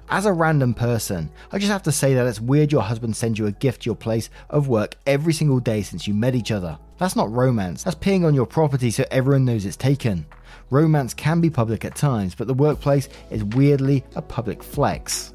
As 0.09 0.25
a 0.25 0.33
random 0.33 0.73
person, 0.73 1.31
I 1.51 1.57
just 1.57 1.71
have 1.71 1.83
to 1.83 1.91
say 1.91 2.13
that 2.13 2.27
it's 2.27 2.39
weird 2.39 2.71
your 2.71 2.81
husband 2.81 3.15
sends 3.15 3.39
you 3.39 3.47
a 3.47 3.51
gift 3.51 3.81
to 3.83 3.85
your 3.87 3.95
place 3.95 4.29
of 4.49 4.67
work 4.67 4.95
every 5.05 5.33
single 5.33 5.59
day 5.59 5.81
since 5.81 6.07
you 6.07 6.13
met 6.13 6.35
each 6.35 6.51
other. 6.51 6.77
That's 6.97 7.15
not 7.15 7.31
romance, 7.31 7.83
that's 7.83 7.95
peeing 7.95 8.25
on 8.25 8.33
your 8.33 8.45
property 8.45 8.91
so 8.91 9.05
everyone 9.11 9.45
knows 9.45 9.65
it's 9.65 9.77
taken. 9.77 10.25
Romance 10.69 11.13
can 11.13 11.41
be 11.41 11.49
public 11.49 11.85
at 11.85 11.95
times, 11.95 12.35
but 12.35 12.47
the 12.47 12.53
workplace 12.53 13.09
is 13.29 13.43
weirdly 13.43 14.03
a 14.15 14.21
public 14.21 14.63
flex. 14.63 15.33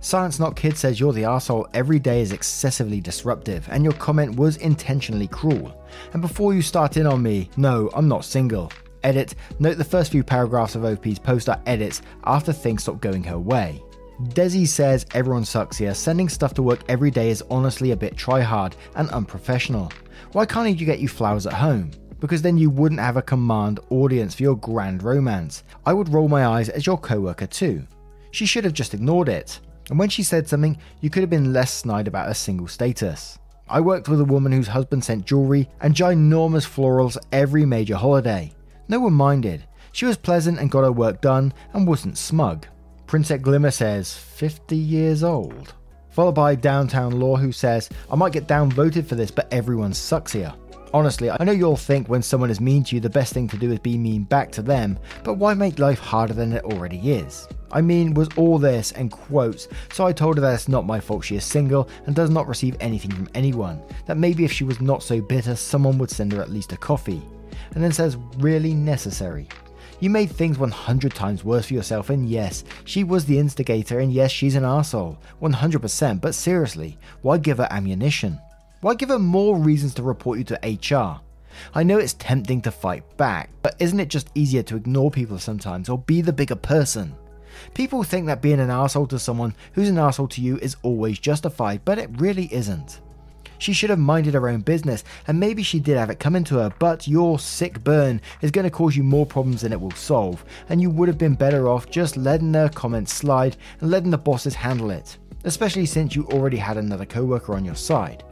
Science 0.00 0.40
Not 0.40 0.56
Kid 0.56 0.76
says 0.76 0.98
you're 0.98 1.12
the 1.12 1.24
asshole 1.24 1.68
every 1.74 2.00
day 2.00 2.22
is 2.22 2.32
excessively 2.32 3.00
disruptive, 3.00 3.68
and 3.70 3.84
your 3.84 3.92
comment 3.92 4.34
was 4.34 4.56
intentionally 4.56 5.28
cruel. 5.28 5.80
And 6.12 6.20
before 6.20 6.54
you 6.54 6.60
start 6.60 6.96
in 6.96 7.06
on 7.06 7.22
me, 7.22 7.48
no, 7.56 7.88
I'm 7.94 8.08
not 8.08 8.24
single. 8.24 8.72
Edit, 9.04 9.34
note 9.58 9.78
the 9.78 9.84
first 9.84 10.12
few 10.12 10.22
paragraphs 10.22 10.74
of 10.74 10.84
OP's 10.84 11.18
post 11.18 11.48
are 11.48 11.60
edits 11.66 12.02
after 12.24 12.52
things 12.52 12.82
stop 12.82 13.00
going 13.00 13.24
her 13.24 13.38
way. 13.38 13.82
Desi 14.28 14.66
says 14.68 15.06
everyone 15.14 15.44
sucks 15.44 15.76
here. 15.76 15.94
Sending 15.94 16.28
stuff 16.28 16.54
to 16.54 16.62
work 16.62 16.80
every 16.88 17.10
day 17.10 17.30
is 17.30 17.42
honestly 17.50 17.90
a 17.90 17.96
bit 17.96 18.16
try 18.16 18.40
hard 18.40 18.76
and 18.94 19.08
unprofessional. 19.10 19.90
Why 20.32 20.46
can't 20.46 20.78
you 20.78 20.86
get 20.86 21.00
you 21.00 21.08
flowers 21.08 21.46
at 21.46 21.52
home? 21.52 21.90
Because 22.20 22.40
then 22.40 22.56
you 22.56 22.70
wouldn't 22.70 23.00
have 23.00 23.16
a 23.16 23.22
command 23.22 23.80
audience 23.90 24.34
for 24.34 24.44
your 24.44 24.56
grand 24.56 25.02
romance. 25.02 25.64
I 25.84 25.92
would 25.92 26.08
roll 26.08 26.28
my 26.28 26.46
eyes 26.46 26.68
as 26.68 26.86
your 26.86 26.98
coworker 26.98 27.46
too. 27.46 27.82
She 28.30 28.46
should 28.46 28.64
have 28.64 28.72
just 28.72 28.94
ignored 28.94 29.28
it. 29.28 29.58
And 29.90 29.98
when 29.98 30.08
she 30.08 30.22
said 30.22 30.48
something, 30.48 30.78
you 31.00 31.10
could 31.10 31.22
have 31.22 31.30
been 31.30 31.52
less 31.52 31.72
snide 31.72 32.06
about 32.06 32.28
her 32.28 32.34
single 32.34 32.68
status. 32.68 33.38
I 33.68 33.80
worked 33.80 34.08
with 34.08 34.20
a 34.20 34.24
woman 34.24 34.52
whose 34.52 34.68
husband 34.68 35.02
sent 35.02 35.26
jewelry 35.26 35.68
and 35.80 35.94
ginormous 35.94 36.66
florals 36.66 37.16
every 37.32 37.66
major 37.66 37.96
holiday. 37.96 38.52
No 38.92 39.00
one 39.00 39.14
minded. 39.14 39.64
She 39.92 40.04
was 40.04 40.18
pleasant 40.18 40.58
and 40.58 40.70
got 40.70 40.84
her 40.84 40.92
work 40.92 41.22
done 41.22 41.54
and 41.72 41.86
wasn't 41.86 42.18
smug. 42.18 42.66
Princess 43.06 43.40
Glimmer 43.40 43.70
says, 43.70 44.12
50 44.14 44.76
years 44.76 45.24
old. 45.24 45.72
Followed 46.10 46.34
by 46.34 46.54
Downtown 46.54 47.18
Law, 47.18 47.36
who 47.36 47.52
says, 47.52 47.88
I 48.10 48.16
might 48.16 48.34
get 48.34 48.46
downvoted 48.46 49.06
for 49.06 49.14
this, 49.14 49.30
but 49.30 49.50
everyone 49.50 49.94
sucks 49.94 50.34
here. 50.34 50.52
Honestly, 50.92 51.30
I 51.30 51.42
know 51.42 51.52
you'll 51.52 51.74
think 51.74 52.10
when 52.10 52.20
someone 52.20 52.50
is 52.50 52.60
mean 52.60 52.84
to 52.84 52.94
you, 52.94 53.00
the 53.00 53.08
best 53.08 53.32
thing 53.32 53.48
to 53.48 53.56
do 53.56 53.72
is 53.72 53.78
be 53.78 53.96
mean 53.96 54.24
back 54.24 54.52
to 54.52 54.62
them, 54.62 54.98
but 55.24 55.38
why 55.38 55.54
make 55.54 55.78
life 55.78 55.98
harder 55.98 56.34
than 56.34 56.52
it 56.52 56.64
already 56.64 57.12
is? 57.12 57.48
I 57.70 57.80
mean, 57.80 58.12
was 58.12 58.28
all 58.36 58.58
this 58.58 58.92
and 58.92 59.10
quotes, 59.10 59.68
so 59.90 60.06
I 60.06 60.12
told 60.12 60.36
her 60.36 60.42
that 60.42 60.52
it's 60.52 60.68
not 60.68 60.84
my 60.84 61.00
fault 61.00 61.24
she 61.24 61.36
is 61.36 61.46
single 61.46 61.88
and 62.04 62.14
does 62.14 62.28
not 62.28 62.46
receive 62.46 62.76
anything 62.78 63.12
from 63.12 63.30
anyone, 63.34 63.80
that 64.04 64.18
maybe 64.18 64.44
if 64.44 64.52
she 64.52 64.64
was 64.64 64.82
not 64.82 65.02
so 65.02 65.22
bitter, 65.22 65.56
someone 65.56 65.96
would 65.96 66.10
send 66.10 66.30
her 66.34 66.42
at 66.42 66.50
least 66.50 66.74
a 66.74 66.76
coffee. 66.76 67.22
And 67.74 67.82
then 67.82 67.92
says, 67.92 68.16
really 68.38 68.74
necessary. 68.74 69.48
You 70.00 70.10
made 70.10 70.30
things 70.30 70.58
100 70.58 71.14
times 71.14 71.44
worse 71.44 71.66
for 71.66 71.74
yourself, 71.74 72.10
and 72.10 72.28
yes, 72.28 72.64
she 72.84 73.04
was 73.04 73.24
the 73.24 73.38
instigator, 73.38 74.00
and 74.00 74.12
yes, 74.12 74.32
she's 74.32 74.56
an 74.56 74.64
asshole. 74.64 75.16
100%, 75.40 76.20
but 76.20 76.34
seriously, 76.34 76.98
why 77.22 77.38
give 77.38 77.58
her 77.58 77.68
ammunition? 77.70 78.40
Why 78.80 78.94
give 78.94 79.10
her 79.10 79.18
more 79.18 79.56
reasons 79.56 79.94
to 79.94 80.02
report 80.02 80.38
you 80.38 80.44
to 80.44 80.60
HR? 80.64 81.20
I 81.74 81.84
know 81.84 81.98
it's 81.98 82.14
tempting 82.14 82.62
to 82.62 82.72
fight 82.72 83.16
back, 83.16 83.50
but 83.62 83.76
isn't 83.78 84.00
it 84.00 84.08
just 84.08 84.30
easier 84.34 84.64
to 84.64 84.76
ignore 84.76 85.10
people 85.10 85.38
sometimes 85.38 85.88
or 85.88 85.98
be 85.98 86.20
the 86.20 86.32
bigger 86.32 86.56
person? 86.56 87.14
People 87.74 88.02
think 88.02 88.26
that 88.26 88.42
being 88.42 88.58
an 88.58 88.70
asshole 88.70 89.06
to 89.06 89.18
someone 89.18 89.54
who's 89.74 89.88
an 89.88 89.98
asshole 89.98 90.28
to 90.28 90.40
you 90.40 90.58
is 90.58 90.76
always 90.82 91.18
justified, 91.18 91.82
but 91.84 91.98
it 91.98 92.10
really 92.20 92.52
isn't. 92.52 93.00
She 93.62 93.72
should 93.72 93.90
have 93.90 93.98
minded 94.00 94.34
her 94.34 94.48
own 94.48 94.62
business, 94.62 95.04
and 95.28 95.38
maybe 95.38 95.62
she 95.62 95.78
did 95.78 95.96
have 95.96 96.10
it 96.10 96.18
coming 96.18 96.42
to 96.44 96.56
her, 96.56 96.74
but 96.80 97.06
your 97.06 97.38
sick 97.38 97.84
burn 97.84 98.20
is 98.40 98.50
going 98.50 98.64
to 98.64 98.72
cause 98.72 98.96
you 98.96 99.04
more 99.04 99.24
problems 99.24 99.60
than 99.60 99.72
it 99.72 99.80
will 99.80 99.92
solve, 99.92 100.44
and 100.68 100.82
you 100.82 100.90
would 100.90 101.06
have 101.06 101.16
been 101.16 101.36
better 101.36 101.68
off 101.68 101.88
just 101.88 102.16
letting 102.16 102.52
her 102.54 102.68
comments 102.68 103.14
slide 103.14 103.56
and 103.78 103.88
letting 103.88 104.10
the 104.10 104.18
bosses 104.18 104.56
handle 104.56 104.90
it, 104.90 105.16
especially 105.44 105.86
since 105.86 106.16
you 106.16 106.24
already 106.32 106.56
had 106.56 106.76
another 106.76 107.06
coworker 107.06 107.54
on 107.54 107.64
your 107.64 107.76
side. 107.76 108.24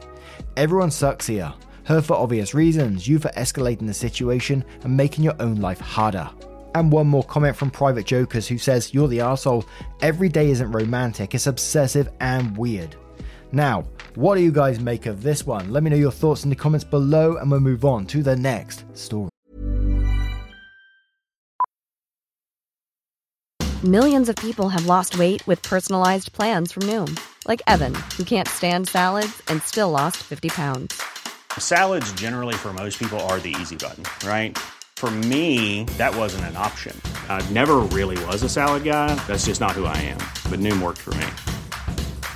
Everyone 0.57 0.91
sucks 0.91 1.27
here. 1.27 1.53
Her 1.85 2.01
for 2.01 2.17
obvious 2.17 2.53
reasons, 2.53 3.07
you 3.07 3.17
for 3.17 3.29
escalating 3.29 3.87
the 3.87 3.93
situation 3.93 4.65
and 4.83 4.97
making 4.97 5.23
your 5.23 5.41
own 5.41 5.61
life 5.61 5.79
harder. 5.79 6.29
And 6.75 6.91
one 6.91 7.07
more 7.07 7.23
comment 7.23 7.55
from 7.55 7.71
Private 7.71 8.05
Jokers 8.05 8.49
who 8.49 8.57
says, 8.57 8.93
You're 8.93 9.07
the 9.07 9.21
asshole. 9.21 9.63
Every 10.01 10.27
day 10.27 10.49
isn't 10.49 10.73
romantic, 10.73 11.33
it's 11.33 11.47
obsessive 11.47 12.09
and 12.19 12.57
weird. 12.57 12.97
Now, 13.51 13.83
what 14.15 14.35
do 14.35 14.41
you 14.41 14.51
guys 14.51 14.79
make 14.79 15.05
of 15.05 15.23
this 15.23 15.45
one? 15.45 15.71
Let 15.71 15.83
me 15.83 15.89
know 15.89 15.97
your 15.97 16.11
thoughts 16.11 16.43
in 16.43 16.49
the 16.49 16.55
comments 16.55 16.85
below 16.85 17.35
and 17.37 17.51
we'll 17.51 17.59
move 17.59 17.83
on 17.83 18.05
to 18.07 18.23
the 18.23 18.35
next 18.35 18.85
story. 18.97 19.29
Millions 23.83 24.29
of 24.29 24.35
people 24.35 24.69
have 24.69 24.85
lost 24.85 25.17
weight 25.17 25.45
with 25.47 25.59
personalized 25.63 26.33
plans 26.33 26.71
from 26.71 26.83
Noom, 26.83 27.19
like 27.47 27.63
Evan, 27.65 27.95
who 28.15 28.23
can't 28.23 28.47
stand 28.47 28.87
salads 28.87 29.41
and 29.47 29.59
still 29.63 29.89
lost 29.89 30.17
50 30.17 30.49
pounds. 30.49 31.01
Salads, 31.57 32.13
generally, 32.13 32.53
for 32.53 32.73
most 32.73 32.99
people, 32.99 33.19
are 33.21 33.39
the 33.39 33.55
easy 33.59 33.75
button, 33.75 34.03
right? 34.27 34.55
For 34.97 35.09
me, 35.09 35.85
that 35.97 36.15
wasn't 36.15 36.45
an 36.45 36.57
option. 36.57 36.95
I 37.27 37.41
never 37.49 37.77
really 37.77 38.23
was 38.25 38.43
a 38.43 38.49
salad 38.49 38.83
guy. 38.83 39.15
That's 39.25 39.45
just 39.45 39.59
not 39.59 39.71
who 39.71 39.85
I 39.85 39.97
am. 39.97 40.19
But 40.51 40.59
Noom 40.59 40.79
worked 40.79 40.99
for 40.99 41.15
me. 41.15 41.25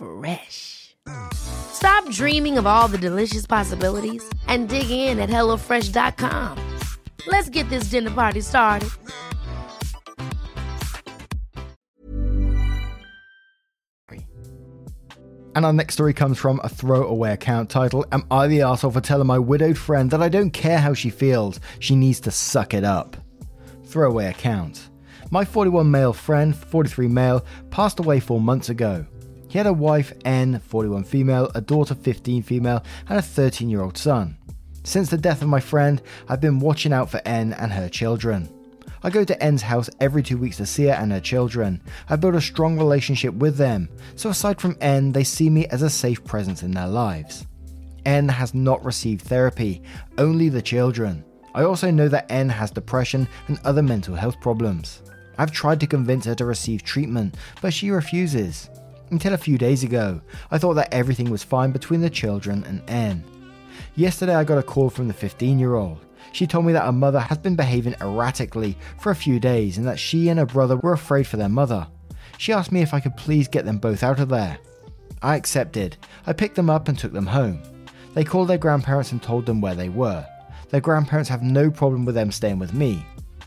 Fresh. 0.00 0.96
Stop 1.34 2.08
dreaming 2.10 2.56
of 2.56 2.66
all 2.66 2.88
the 2.88 2.96
delicious 2.96 3.46
possibilities 3.46 4.22
and 4.46 4.68
dig 4.68 4.90
in 4.90 5.18
at 5.18 5.28
HelloFresh.com. 5.28 6.78
Let's 7.26 7.50
get 7.50 7.68
this 7.68 7.90
dinner 7.90 8.10
party 8.10 8.40
started. 8.40 8.88
And 15.56 15.66
our 15.66 15.72
next 15.72 15.94
story 15.94 16.14
comes 16.14 16.38
from 16.38 16.60
a 16.62 16.68
throwaway 16.68 17.32
account 17.32 17.68
titled 17.70 18.06
Am 18.12 18.24
I 18.30 18.46
the 18.46 18.62
asshole 18.62 18.92
for 18.92 19.00
telling 19.00 19.26
my 19.26 19.38
widowed 19.38 19.76
friend 19.76 20.08
that 20.10 20.22
I 20.22 20.28
don't 20.28 20.52
care 20.52 20.78
how 20.78 20.94
she 20.94 21.10
feels? 21.10 21.58
She 21.80 21.96
needs 21.96 22.20
to 22.20 22.30
suck 22.30 22.72
it 22.72 22.84
up. 22.84 23.16
Throwaway 23.84 24.26
account. 24.26 24.88
My 25.30 25.44
41 25.44 25.90
male 25.90 26.12
friend, 26.12 26.56
43 26.56 27.08
male, 27.08 27.44
passed 27.70 27.98
away 27.98 28.20
four 28.20 28.40
months 28.40 28.68
ago. 28.68 29.04
He 29.50 29.58
had 29.58 29.66
a 29.66 29.72
wife, 29.72 30.12
N, 30.24 30.60
41 30.60 31.02
female, 31.02 31.50
a 31.56 31.60
daughter, 31.60 31.96
15 31.96 32.44
female, 32.44 32.84
and 33.08 33.18
a 33.18 33.22
13 33.22 33.68
year 33.68 33.82
old 33.82 33.98
son. 33.98 34.36
Since 34.84 35.10
the 35.10 35.18
death 35.18 35.42
of 35.42 35.48
my 35.48 35.58
friend, 35.58 36.00
I've 36.28 36.40
been 36.40 36.60
watching 36.60 36.92
out 36.92 37.10
for 37.10 37.20
N 37.24 37.52
and 37.54 37.72
her 37.72 37.88
children. 37.88 38.48
I 39.02 39.10
go 39.10 39.24
to 39.24 39.42
N's 39.42 39.62
house 39.62 39.90
every 39.98 40.22
two 40.22 40.38
weeks 40.38 40.58
to 40.58 40.66
see 40.66 40.84
her 40.84 40.92
and 40.92 41.10
her 41.10 41.18
children. 41.18 41.82
I 42.08 42.14
build 42.14 42.36
a 42.36 42.40
strong 42.40 42.78
relationship 42.78 43.34
with 43.34 43.56
them, 43.56 43.88
so 44.14 44.30
aside 44.30 44.60
from 44.60 44.76
N, 44.80 45.10
they 45.10 45.24
see 45.24 45.50
me 45.50 45.66
as 45.66 45.82
a 45.82 45.90
safe 45.90 46.22
presence 46.22 46.62
in 46.62 46.70
their 46.70 46.86
lives. 46.86 47.44
N 48.06 48.28
has 48.28 48.54
not 48.54 48.84
received 48.84 49.22
therapy, 49.22 49.82
only 50.16 50.48
the 50.48 50.62
children. 50.62 51.24
I 51.56 51.64
also 51.64 51.90
know 51.90 52.06
that 52.06 52.30
N 52.30 52.48
has 52.50 52.70
depression 52.70 53.26
and 53.48 53.58
other 53.64 53.82
mental 53.82 54.14
health 54.14 54.40
problems. 54.40 55.02
I've 55.38 55.50
tried 55.50 55.80
to 55.80 55.88
convince 55.88 56.26
her 56.26 56.36
to 56.36 56.44
receive 56.44 56.84
treatment, 56.84 57.34
but 57.60 57.74
she 57.74 57.90
refuses. 57.90 58.70
Until 59.10 59.34
a 59.34 59.38
few 59.38 59.58
days 59.58 59.82
ago, 59.82 60.20
I 60.50 60.58
thought 60.58 60.74
that 60.74 60.94
everything 60.94 61.30
was 61.30 61.42
fine 61.42 61.72
between 61.72 62.00
the 62.00 62.10
children 62.10 62.64
and 62.64 62.82
Anne. 62.88 63.24
Yesterday, 63.96 64.34
I 64.34 64.44
got 64.44 64.58
a 64.58 64.62
call 64.62 64.88
from 64.88 65.08
the 65.08 65.14
15 65.14 65.58
year 65.58 65.74
old. 65.74 65.98
She 66.32 66.46
told 66.46 66.64
me 66.64 66.72
that 66.74 66.84
her 66.84 66.92
mother 66.92 67.18
has 67.18 67.38
been 67.38 67.56
behaving 67.56 67.96
erratically 68.00 68.78
for 69.00 69.10
a 69.10 69.16
few 69.16 69.40
days 69.40 69.78
and 69.78 69.86
that 69.86 69.98
she 69.98 70.28
and 70.28 70.38
her 70.38 70.46
brother 70.46 70.76
were 70.76 70.92
afraid 70.92 71.26
for 71.26 71.36
their 71.36 71.48
mother. 71.48 71.88
She 72.38 72.52
asked 72.52 72.70
me 72.70 72.82
if 72.82 72.94
I 72.94 73.00
could 73.00 73.16
please 73.16 73.48
get 73.48 73.64
them 73.64 73.78
both 73.78 74.04
out 74.04 74.20
of 74.20 74.28
there. 74.28 74.58
I 75.22 75.34
accepted. 75.34 75.96
I 76.26 76.32
picked 76.32 76.54
them 76.54 76.70
up 76.70 76.88
and 76.88 76.96
took 76.96 77.12
them 77.12 77.26
home. 77.26 77.60
They 78.14 78.24
called 78.24 78.48
their 78.48 78.58
grandparents 78.58 79.10
and 79.12 79.22
told 79.22 79.44
them 79.44 79.60
where 79.60 79.74
they 79.74 79.88
were. 79.88 80.24
Their 80.70 80.80
grandparents 80.80 81.28
have 81.30 81.42
no 81.42 81.70
problem 81.70 82.04
with 82.04 82.14
them 82.14 82.30
staying 82.30 82.60
with 82.60 82.72
me. 82.72 83.04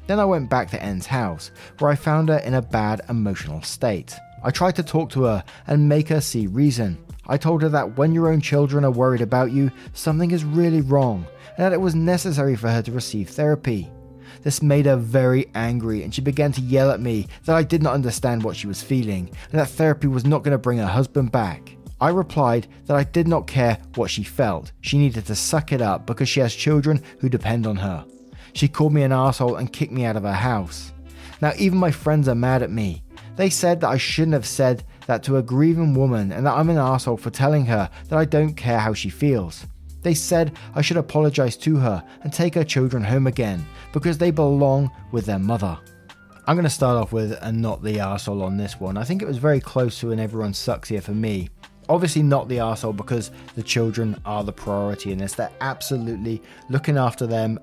Then 0.08 0.20
I 0.20 0.25
went 0.25 0.50
back 0.50 0.70
to 0.72 0.84
N's 0.84 1.05
house, 1.05 1.51
where 1.79 1.89
I 1.89 1.96
found 1.96 2.27
her 2.27 2.39
in 2.39 2.55
a 2.55 2.62
bad 2.62 3.01
emotional 3.08 3.62
state. 3.62 4.13
I 4.43 4.51
tried 4.51 4.75
to 4.75 4.83
talk 4.83 5.09
to 5.12 5.23
her 5.23 5.43
and 5.67 5.88
make 5.88 6.09
her 6.09 6.21
see 6.21 6.47
reason. 6.47 6.97
I 7.27 7.38
told 7.38 7.62
her 7.62 7.69
that 7.69 7.97
when 7.97 8.13
your 8.13 8.27
own 8.27 8.41
children 8.41 8.83
are 8.83 8.91
worried 8.91 9.21
about 9.21 9.51
you, 9.51 9.71
something 9.93 10.31
is 10.31 10.43
really 10.43 10.81
wrong, 10.81 11.25
and 11.57 11.65
that 11.65 11.73
it 11.73 11.79
was 11.79 11.95
necessary 11.95 12.55
for 12.55 12.69
her 12.69 12.81
to 12.81 12.91
receive 12.91 13.29
therapy. 13.29 13.89
This 14.41 14.62
made 14.62 14.85
her 14.85 14.97
very 14.97 15.50
angry, 15.55 16.03
and 16.03 16.13
she 16.13 16.21
began 16.21 16.51
to 16.53 16.62
yell 16.62 16.91
at 16.91 17.00
me 17.00 17.27
that 17.45 17.55
I 17.55 17.63
did 17.63 17.81
not 17.81 17.93
understand 17.93 18.43
what 18.43 18.57
she 18.57 18.67
was 18.67 18.83
feeling, 18.83 19.29
and 19.51 19.62
that 19.62 19.69
therapy 19.69 20.07
was 20.07 20.25
not 20.25 20.43
going 20.43 20.51
to 20.51 20.57
bring 20.57 20.79
her 20.79 20.85
husband 20.88 21.31
back. 21.31 21.77
I 22.01 22.09
replied 22.09 22.67
that 22.88 22.97
I 22.97 23.05
did 23.05 23.29
not 23.29 23.47
care 23.47 23.77
what 23.95 24.09
she 24.09 24.23
felt. 24.23 24.73
She 24.81 24.97
needed 24.97 25.25
to 25.27 25.35
suck 25.35 25.71
it 25.71 25.81
up 25.81 26.05
because 26.05 26.27
she 26.27 26.41
has 26.41 26.53
children 26.53 27.01
who 27.19 27.29
depend 27.29 27.65
on 27.65 27.77
her. 27.77 28.05
She 28.51 28.67
called 28.67 28.91
me 28.91 29.03
an 29.03 29.13
asshole 29.13 29.55
and 29.55 29.71
kicked 29.71 29.93
me 29.93 30.03
out 30.03 30.17
of 30.17 30.23
her 30.23 30.33
house. 30.33 30.91
Now, 31.41 31.53
even 31.57 31.77
my 31.77 31.91
friends 31.91 32.27
are 32.27 32.35
mad 32.35 32.62
at 32.62 32.71
me. 32.71 33.02
They 33.35 33.49
said 33.49 33.81
that 33.81 33.89
I 33.89 33.97
shouldn't 33.97 34.33
have 34.33 34.45
said 34.45 34.83
that 35.07 35.23
to 35.23 35.37
a 35.37 35.43
grieving 35.43 35.93
woman 35.95 36.31
and 36.31 36.45
that 36.45 36.53
I'm 36.53 36.69
an 36.69 36.77
asshole 36.77 37.17
for 37.17 37.29
telling 37.29 37.65
her 37.65 37.89
that 38.09 38.19
I 38.19 38.25
don't 38.25 38.53
care 38.53 38.79
how 38.79 38.93
she 38.93 39.09
feels. 39.09 39.65
They 40.03 40.13
said 40.13 40.55
I 40.75 40.81
should 40.81 40.97
apologize 40.97 41.57
to 41.57 41.77
her 41.77 42.03
and 42.21 42.31
take 42.31 42.55
her 42.55 42.63
children 42.63 43.03
home 43.03 43.25
again 43.25 43.65
because 43.91 44.17
they 44.17 44.31
belong 44.31 44.91
with 45.11 45.25
their 45.25 45.39
mother. 45.39 45.77
I'm 46.45 46.55
going 46.55 46.65
to 46.65 46.69
start 46.69 46.97
off 46.97 47.13
with 47.13 47.37
a 47.41 47.51
not 47.51 47.81
the 47.83 48.01
asshole 48.01 48.43
on 48.43 48.57
this 48.57 48.79
one. 48.79 48.97
I 48.97 49.05
think 49.05 49.21
it 49.21 49.27
was 49.27 49.37
very 49.37 49.61
close 49.61 49.99
to 50.01 50.11
an 50.11 50.19
everyone 50.19 50.53
sucks 50.53 50.89
here 50.89 51.01
for 51.01 51.13
me. 51.13 51.49
Obviously, 51.89 52.21
not 52.21 52.47
the 52.47 52.59
asshole 52.59 52.93
because 52.93 53.31
the 53.55 53.63
children 53.63 54.19
are 54.25 54.43
the 54.43 54.51
priority 54.51 55.12
in 55.12 55.17
this. 55.17 55.34
They're 55.34 55.51
absolutely 55.62 56.41
looking 56.69 56.97
after 56.97 57.25
them 57.25 57.60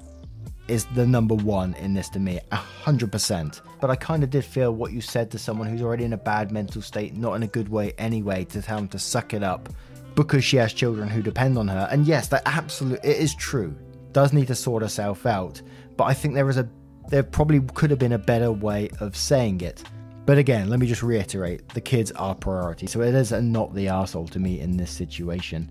is 0.71 0.87
the 0.95 1.07
number 1.07 1.35
one 1.35 1.75
in 1.75 1.93
this 1.95 2.09
to 2.11 2.21
me, 2.21 2.39
a 2.53 2.57
hundred 2.57 3.11
percent. 3.11 3.61
But 3.81 3.91
I 3.91 3.97
kind 3.97 4.23
of 4.23 4.31
did 4.31 4.45
feel 4.45 4.73
what 4.73 4.93
you 4.93 5.01
said 5.01 5.31
to 5.33 5.39
someone 5.39 5.69
who's 5.69 5.83
already 5.83 6.05
in 6.05 6.13
a 6.13 6.19
bad 6.19 6.53
mental 6.53 6.81
state, 6.81 7.17
not 7.17 7.35
in 7.35 7.43
a 7.43 7.47
good 7.47 7.69
way 7.69 7.93
anyway, 7.99 8.45
to 8.47 8.63
tell 8.63 8.77
them 8.77 8.89
to 8.89 8.99
suck 8.99 9.35
it 9.35 9.43
up 9.43 9.69
because 10.15 10.45
she 10.45 10.57
has 10.57 10.73
children 10.73 11.09
who 11.09 11.23
depend 11.23 11.59
on 11.59 11.69
her. 11.69 11.89
And 11.91 12.07
yes, 12.07 12.29
that 12.29 12.43
absolutely 12.47 13.11
it 13.11 13.17
is 13.19 13.35
true. 13.35 13.77
Does 14.13 14.33
need 14.33 14.47
to 14.49 14.55
sort 14.55 14.83
herself 14.83 15.27
out, 15.27 15.61
but 15.97 16.05
I 16.05 16.15
think 16.15 16.35
there 16.35 16.49
is 16.49 16.57
a 16.57 16.69
there 17.09 17.23
probably 17.25 17.61
could 17.75 17.91
have 17.91 17.99
been 17.99 18.13
a 18.13 18.19
better 18.19 18.53
way 18.53 18.89
of 19.01 19.17
saying 19.17 19.61
it. 19.63 19.83
But 20.27 20.39
again, 20.39 20.69
let 20.71 20.79
me 20.79 20.87
just 20.87 21.03
reiterate: 21.03 21.69
the 21.71 21.81
kids 21.81 22.13
are 22.13 22.35
priority, 22.35 22.87
so 22.87 23.01
it 23.01 23.15
is 23.15 23.33
a 23.33 23.43
not 23.43 23.75
the 23.75 23.89
asshole 23.89 24.29
to 24.29 24.39
me 24.39 24.61
in 24.61 24.77
this 24.77 24.91
situation. 24.91 25.71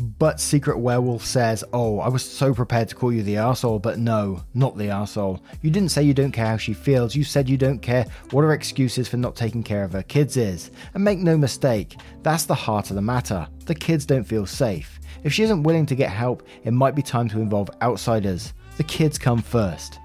But 0.00 0.40
Secret 0.40 0.78
Werewolf 0.78 1.24
says, 1.24 1.64
Oh, 1.72 1.98
I 1.98 2.08
was 2.08 2.24
so 2.24 2.54
prepared 2.54 2.88
to 2.88 2.94
call 2.94 3.12
you 3.12 3.24
the 3.24 3.34
arsehole, 3.34 3.82
but 3.82 3.98
no, 3.98 4.44
not 4.54 4.78
the 4.78 4.84
arsehole. 4.84 5.40
You 5.60 5.70
didn't 5.70 5.90
say 5.90 6.04
you 6.04 6.14
don't 6.14 6.30
care 6.30 6.46
how 6.46 6.56
she 6.56 6.72
feels, 6.72 7.16
you 7.16 7.24
said 7.24 7.48
you 7.48 7.56
don't 7.56 7.80
care 7.80 8.06
what 8.30 8.42
her 8.42 8.52
excuse 8.52 8.96
is 8.96 9.08
for 9.08 9.16
not 9.16 9.34
taking 9.34 9.64
care 9.64 9.82
of 9.82 9.92
her 9.92 10.04
kids 10.04 10.36
is. 10.36 10.70
And 10.94 11.02
make 11.02 11.18
no 11.18 11.36
mistake, 11.36 11.96
that's 12.22 12.44
the 12.44 12.54
heart 12.54 12.90
of 12.90 12.96
the 12.96 13.02
matter. 13.02 13.48
The 13.66 13.74
kids 13.74 14.06
don't 14.06 14.22
feel 14.22 14.46
safe. 14.46 15.00
If 15.24 15.32
she 15.32 15.42
isn't 15.42 15.64
willing 15.64 15.86
to 15.86 15.96
get 15.96 16.10
help, 16.10 16.46
it 16.62 16.72
might 16.72 16.94
be 16.94 17.02
time 17.02 17.28
to 17.30 17.40
involve 17.40 17.70
outsiders. 17.82 18.54
The 18.76 18.84
kids 18.84 19.18
come 19.18 19.42
first. 19.42 19.98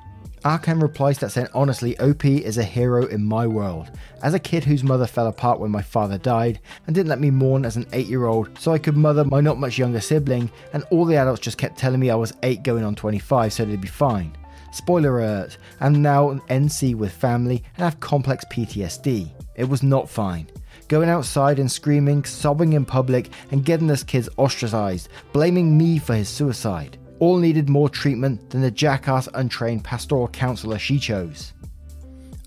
Arkham 0.44 0.82
replies 0.82 1.20
that 1.20 1.32
saying, 1.32 1.48
honestly, 1.54 1.98
OP 2.00 2.26
is 2.26 2.58
a 2.58 2.64
hero 2.66 3.06
in 3.06 3.24
my 3.24 3.48
world. 3.48 3.90
As 4.22 4.34
a 4.34 4.40
kid 4.40 4.66
whose 4.66 4.84
mother 4.84 5.08
fell 5.08 5.28
apart 5.28 5.58
when 5.58 5.72
my 5.72 5.82
father 5.82 6.18
died 6.18 6.60
and 6.86 6.94
didn't 6.94 7.08
let 7.08 7.22
me 7.22 7.32
mourn 7.32 7.64
as 7.64 7.78
an 7.78 7.86
8 7.94 8.08
year 8.08 8.26
old 8.26 8.50
so 8.60 8.74
I 8.74 8.78
could 8.78 8.98
mother 8.98 9.24
my 9.24 9.40
not 9.40 9.58
much 9.58 9.78
younger 9.78 10.02
sibling, 10.02 10.52
and 10.74 10.84
all 10.90 11.06
the 11.06 11.16
adults 11.16 11.40
just 11.40 11.58
kept 11.58 11.78
telling 11.78 12.02
me 12.02 12.10
I 12.10 12.16
was 12.16 12.34
8 12.44 12.62
going 12.62 12.84
on 12.84 12.94
25 12.94 13.54
so 13.54 13.64
they'd 13.64 13.80
be 13.80 13.88
fine. 13.88 14.36
Spoiler 14.74 15.20
alert, 15.20 15.58
I'm 15.80 16.02
now 16.02 16.32
an 16.32 16.42
NC 16.50 16.96
with 16.96 17.14
family 17.14 17.64
and 17.78 17.86
have 17.86 18.02
complex 18.02 18.44
PTSD. 18.52 19.32
It 19.56 19.70
was 19.70 19.82
not 19.82 20.10
fine. 20.10 20.48
Going 20.90 21.08
outside 21.08 21.58
and 21.58 21.72
screaming, 21.72 22.26
sobbing 22.26 22.74
in 22.74 22.84
public, 22.84 23.30
and 23.52 23.64
getting 23.64 23.88
this 23.88 24.04
kid 24.04 24.28
ostracized, 24.36 25.08
blaming 25.32 25.78
me 25.78 26.00
for 26.00 26.16
his 26.16 26.28
suicide 26.28 26.98
all 27.24 27.38
needed 27.38 27.70
more 27.70 27.88
treatment 27.88 28.50
than 28.50 28.60
the 28.60 28.70
jackass 28.70 29.30
untrained 29.34 29.82
pastoral 29.82 30.28
counselor 30.28 30.78
she 30.78 31.00
chose. 31.00 31.54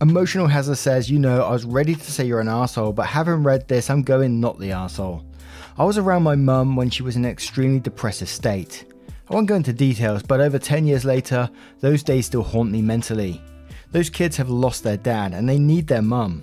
Emotional 0.03 0.47
Hazard 0.47 0.77
says, 0.77 1.11
You 1.11 1.19
know, 1.19 1.43
I 1.43 1.51
was 1.51 1.65
ready 1.65 1.95
to 1.95 2.13
say 2.13 2.27
you're 2.27 2.41
an 2.41 2.49
asshole, 2.49 2.93
but 2.93 3.07
having 3.07 3.43
read 3.43 3.67
this, 3.69 3.89
I'm 3.89 4.03
going 4.03 4.39
not 4.39 4.59
the 4.59 4.73
asshole. 4.73 5.25
I 5.79 5.85
was 5.85 5.97
around 5.97 6.25
my 6.25 6.35
mum 6.35 6.77
when 6.77 6.91
she 6.91 7.03
was 7.03 7.17
in 7.17 7.25
an 7.25 7.31
extremely 7.31 7.81
depressive 7.81 8.29
state. 8.29 8.85
I 9.31 9.35
won't 9.35 9.49
go 9.49 9.55
into 9.55 9.73
details, 9.73 10.23
but 10.23 10.43
over 10.43 10.59
10 10.59 10.87
years 10.87 11.07
later, 11.07 11.49
those 11.81 12.03
days 12.03 12.27
still 12.27 12.43
haunt 12.43 12.71
me 12.71 12.83
mentally. 12.83 13.41
Those 13.93 14.11
kids 14.11 14.37
have 14.37 14.51
lost 14.51 14.83
their 14.83 14.99
dad 14.99 15.33
and 15.33 15.49
they 15.49 15.59
need 15.59 15.87
their 15.87 16.03
mum. 16.03 16.43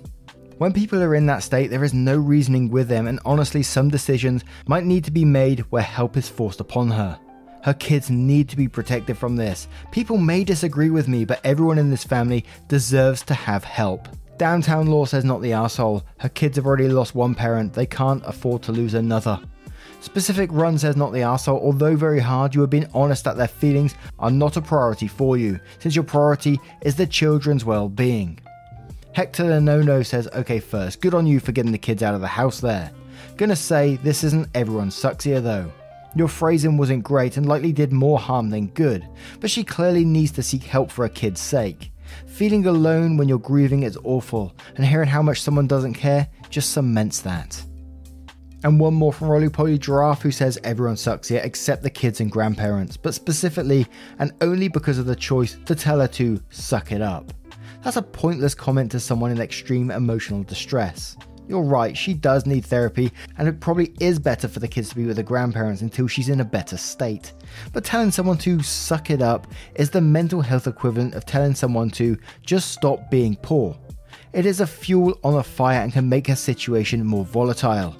When 0.58 0.72
people 0.72 1.00
are 1.00 1.14
in 1.14 1.26
that 1.26 1.44
state, 1.44 1.68
there 1.68 1.84
is 1.84 1.94
no 1.94 2.16
reasoning 2.16 2.68
with 2.68 2.88
them, 2.88 3.06
and 3.06 3.20
honestly, 3.24 3.62
some 3.62 3.90
decisions 3.90 4.42
might 4.66 4.84
need 4.84 5.04
to 5.04 5.12
be 5.12 5.24
made 5.24 5.60
where 5.70 5.82
help 5.84 6.16
is 6.16 6.28
forced 6.28 6.58
upon 6.58 6.90
her. 6.90 7.16
Her 7.64 7.72
kids 7.72 8.10
need 8.10 8.50
to 8.50 8.58
be 8.58 8.68
protected 8.68 9.16
from 9.16 9.36
this. 9.36 9.68
People 9.90 10.18
may 10.18 10.44
disagree 10.44 10.90
with 10.90 11.08
me, 11.08 11.24
but 11.24 11.40
everyone 11.44 11.78
in 11.78 11.88
this 11.88 12.04
family 12.04 12.44
deserves 12.68 13.22
to 13.22 13.32
have 13.32 13.64
help. 13.64 14.06
Downtown 14.36 14.88
Law 14.88 15.06
says 15.06 15.24
not 15.24 15.40
the 15.40 15.54
asshole. 15.54 16.04
Her 16.18 16.28
kids 16.28 16.56
have 16.56 16.66
already 16.66 16.88
lost 16.88 17.14
one 17.14 17.34
parent, 17.34 17.72
they 17.72 17.86
can't 17.86 18.22
afford 18.26 18.62
to 18.64 18.72
lose 18.72 18.92
another. 18.92 19.40
Specific 20.02 20.50
Run 20.52 20.76
says 20.76 20.94
not 20.94 21.14
the 21.14 21.22
asshole. 21.22 21.58
Although 21.58 21.96
very 21.96 22.20
hard, 22.20 22.54
you 22.54 22.60
have 22.60 22.68
been 22.68 22.90
honest 22.92 23.24
that 23.24 23.38
their 23.38 23.48
feelings 23.48 23.94
are 24.18 24.30
not 24.30 24.58
a 24.58 24.60
priority 24.60 25.08
for 25.08 25.38
you, 25.38 25.58
since 25.78 25.96
your 25.96 26.04
priority 26.04 26.60
is 26.82 26.96
the 26.96 27.06
children's 27.06 27.64
well 27.64 27.88
being. 27.88 28.38
Hector 29.12 29.46
the 29.46 29.58
No 29.58 29.80
No 29.80 30.02
says, 30.02 30.28
okay, 30.34 30.60
first, 30.60 31.00
good 31.00 31.14
on 31.14 31.26
you 31.26 31.40
for 31.40 31.52
getting 31.52 31.72
the 31.72 31.78
kids 31.78 32.02
out 32.02 32.14
of 32.14 32.20
the 32.20 32.26
house 32.26 32.60
there. 32.60 32.90
Gonna 33.38 33.56
say, 33.56 33.96
this 33.96 34.22
isn't 34.22 34.50
everyone 34.54 34.90
sucks 34.90 35.24
here 35.24 35.40
though. 35.40 35.72
Your 36.16 36.28
phrasing 36.28 36.76
wasn't 36.76 37.02
great 37.02 37.36
and 37.36 37.46
likely 37.46 37.72
did 37.72 37.92
more 37.92 38.18
harm 38.18 38.50
than 38.50 38.68
good, 38.68 39.08
but 39.40 39.50
she 39.50 39.64
clearly 39.64 40.04
needs 40.04 40.30
to 40.32 40.42
seek 40.42 40.62
help 40.62 40.90
for 40.90 41.04
her 41.04 41.08
kid's 41.08 41.40
sake. 41.40 41.90
Feeling 42.26 42.66
alone 42.66 43.16
when 43.16 43.28
you're 43.28 43.38
grieving 43.38 43.82
is 43.82 43.98
awful, 44.04 44.54
and 44.76 44.86
hearing 44.86 45.08
how 45.08 45.22
much 45.22 45.42
someone 45.42 45.66
doesn't 45.66 45.94
care 45.94 46.28
just 46.50 46.70
cements 46.70 47.20
that. 47.22 47.60
And 48.62 48.80
one 48.80 48.94
more 48.94 49.12
from 49.12 49.28
Roly 49.28 49.48
Poly 49.50 49.76
Giraffe 49.76 50.22
who 50.22 50.30
says 50.30 50.58
everyone 50.64 50.96
sucks 50.96 51.28
here 51.28 51.42
except 51.44 51.82
the 51.82 51.90
kids 51.90 52.20
and 52.20 52.30
grandparents, 52.30 52.96
but 52.96 53.14
specifically 53.14 53.86
and 54.18 54.32
only 54.40 54.68
because 54.68 54.98
of 54.98 55.06
the 55.06 55.16
choice 55.16 55.58
to 55.66 55.74
tell 55.74 56.00
her 56.00 56.08
to 56.08 56.40
suck 56.48 56.92
it 56.92 57.02
up. 57.02 57.32
That's 57.82 57.98
a 57.98 58.02
pointless 58.02 58.54
comment 58.54 58.90
to 58.92 59.00
someone 59.00 59.32
in 59.32 59.40
extreme 59.40 59.90
emotional 59.90 60.44
distress. 60.44 61.16
You're 61.46 61.62
right, 61.62 61.96
she 61.96 62.14
does 62.14 62.46
need 62.46 62.64
therapy, 62.64 63.12
and 63.36 63.46
it 63.46 63.60
probably 63.60 63.92
is 64.00 64.18
better 64.18 64.48
for 64.48 64.60
the 64.60 64.68
kids 64.68 64.88
to 64.88 64.96
be 64.96 65.04
with 65.04 65.16
the 65.16 65.22
grandparents 65.22 65.82
until 65.82 66.06
she's 66.06 66.30
in 66.30 66.40
a 66.40 66.44
better 66.44 66.78
state. 66.78 67.32
But 67.72 67.84
telling 67.84 68.10
someone 68.10 68.38
to 68.38 68.62
suck 68.62 69.10
it 69.10 69.20
up 69.20 69.46
is 69.74 69.90
the 69.90 70.00
mental 70.00 70.40
health 70.40 70.66
equivalent 70.66 71.14
of 71.14 71.26
telling 71.26 71.54
someone 71.54 71.90
to 71.90 72.16
just 72.46 72.72
stop 72.72 73.10
being 73.10 73.36
poor. 73.36 73.76
It 74.32 74.46
is 74.46 74.60
a 74.60 74.66
fuel 74.66 75.18
on 75.22 75.34
a 75.34 75.42
fire 75.42 75.82
and 75.82 75.92
can 75.92 76.08
make 76.08 76.28
her 76.28 76.36
situation 76.36 77.04
more 77.04 77.24
volatile. 77.26 77.94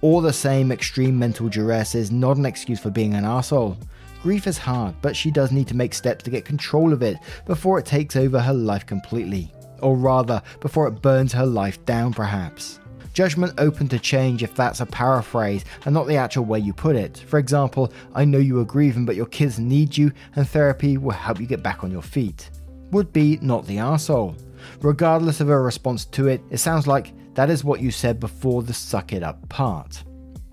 All 0.00 0.20
the 0.20 0.32
same, 0.32 0.72
extreme 0.72 1.16
mental 1.16 1.48
duress 1.48 1.94
is 1.94 2.10
not 2.10 2.36
an 2.36 2.46
excuse 2.46 2.80
for 2.80 2.90
being 2.90 3.14
an 3.14 3.24
asshole. 3.24 3.78
Grief 4.22 4.48
is 4.48 4.58
hard, 4.58 4.94
but 5.00 5.16
she 5.16 5.30
does 5.30 5.52
need 5.52 5.68
to 5.68 5.76
make 5.76 5.94
steps 5.94 6.24
to 6.24 6.30
get 6.30 6.44
control 6.44 6.92
of 6.92 7.02
it 7.02 7.16
before 7.46 7.78
it 7.78 7.86
takes 7.86 8.16
over 8.16 8.40
her 8.40 8.52
life 8.52 8.84
completely. 8.84 9.52
Or 9.82 9.96
rather, 9.96 10.40
before 10.60 10.86
it 10.88 11.02
burns 11.02 11.32
her 11.32 11.46
life 11.46 11.84
down, 11.84 12.14
perhaps. 12.14 12.78
Judgment 13.12 13.52
open 13.58 13.88
to 13.88 13.98
change 13.98 14.42
if 14.42 14.54
that's 14.54 14.80
a 14.80 14.86
paraphrase 14.86 15.66
and 15.84 15.92
not 15.92 16.06
the 16.06 16.16
actual 16.16 16.46
way 16.46 16.58
you 16.60 16.72
put 16.72 16.96
it. 16.96 17.18
For 17.26 17.38
example, 17.38 17.92
I 18.14 18.24
know 18.24 18.38
you 18.38 18.58
are 18.60 18.64
grieving, 18.64 19.04
but 19.04 19.16
your 19.16 19.26
kids 19.26 19.58
need 19.58 19.94
you, 19.94 20.12
and 20.34 20.48
therapy 20.48 20.96
will 20.96 21.10
help 21.10 21.38
you 21.38 21.46
get 21.46 21.62
back 21.62 21.84
on 21.84 21.90
your 21.90 22.02
feet. 22.02 22.48
Would 22.90 23.12
be 23.12 23.38
not 23.42 23.66
the 23.66 23.78
asshole. 23.78 24.34
Regardless 24.80 25.40
of 25.40 25.48
her 25.48 25.62
response 25.62 26.06
to 26.06 26.28
it, 26.28 26.40
it 26.50 26.58
sounds 26.58 26.86
like 26.86 27.12
that 27.34 27.50
is 27.50 27.64
what 27.64 27.80
you 27.80 27.90
said 27.90 28.18
before 28.18 28.62
the 28.62 28.72
suck 28.72 29.12
it 29.12 29.22
up 29.22 29.46
part. 29.48 30.02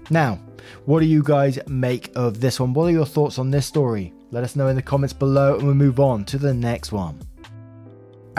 Now, 0.09 0.39
what 0.85 0.99
do 0.99 1.05
you 1.05 1.23
guys 1.23 1.59
make 1.67 2.11
of 2.15 2.41
this 2.41 2.59
one? 2.59 2.73
What 2.73 2.85
are 2.85 2.91
your 2.91 3.05
thoughts 3.05 3.39
on 3.39 3.51
this 3.51 3.65
story? 3.65 4.13
Let 4.31 4.43
us 4.43 4.55
know 4.55 4.67
in 4.67 4.75
the 4.75 4.81
comments 4.81 5.13
below 5.13 5.55
and 5.55 5.65
we'll 5.65 5.75
move 5.75 5.99
on 5.99 6.25
to 6.25 6.37
the 6.37 6.53
next 6.53 6.91
one. 6.91 7.19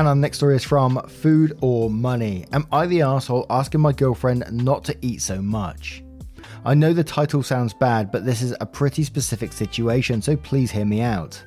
And 0.00 0.08
our 0.08 0.14
next 0.14 0.38
story 0.38 0.56
is 0.56 0.64
from 0.64 0.98
Food 1.08 1.58
or 1.60 1.90
Money. 1.90 2.46
Am 2.52 2.66
I 2.72 2.86
the 2.86 3.02
asshole 3.02 3.44
asking 3.50 3.82
my 3.82 3.92
girlfriend 3.92 4.50
not 4.50 4.82
to 4.84 4.96
eat 5.02 5.20
so 5.20 5.42
much? 5.42 6.02
I 6.64 6.72
know 6.72 6.94
the 6.94 7.04
title 7.04 7.42
sounds 7.42 7.74
bad, 7.74 8.10
but 8.10 8.24
this 8.24 8.40
is 8.40 8.56
a 8.62 8.66
pretty 8.66 9.04
specific 9.04 9.52
situation, 9.52 10.22
so 10.22 10.38
please 10.38 10.70
hear 10.70 10.86
me 10.86 11.02
out. 11.02 11.44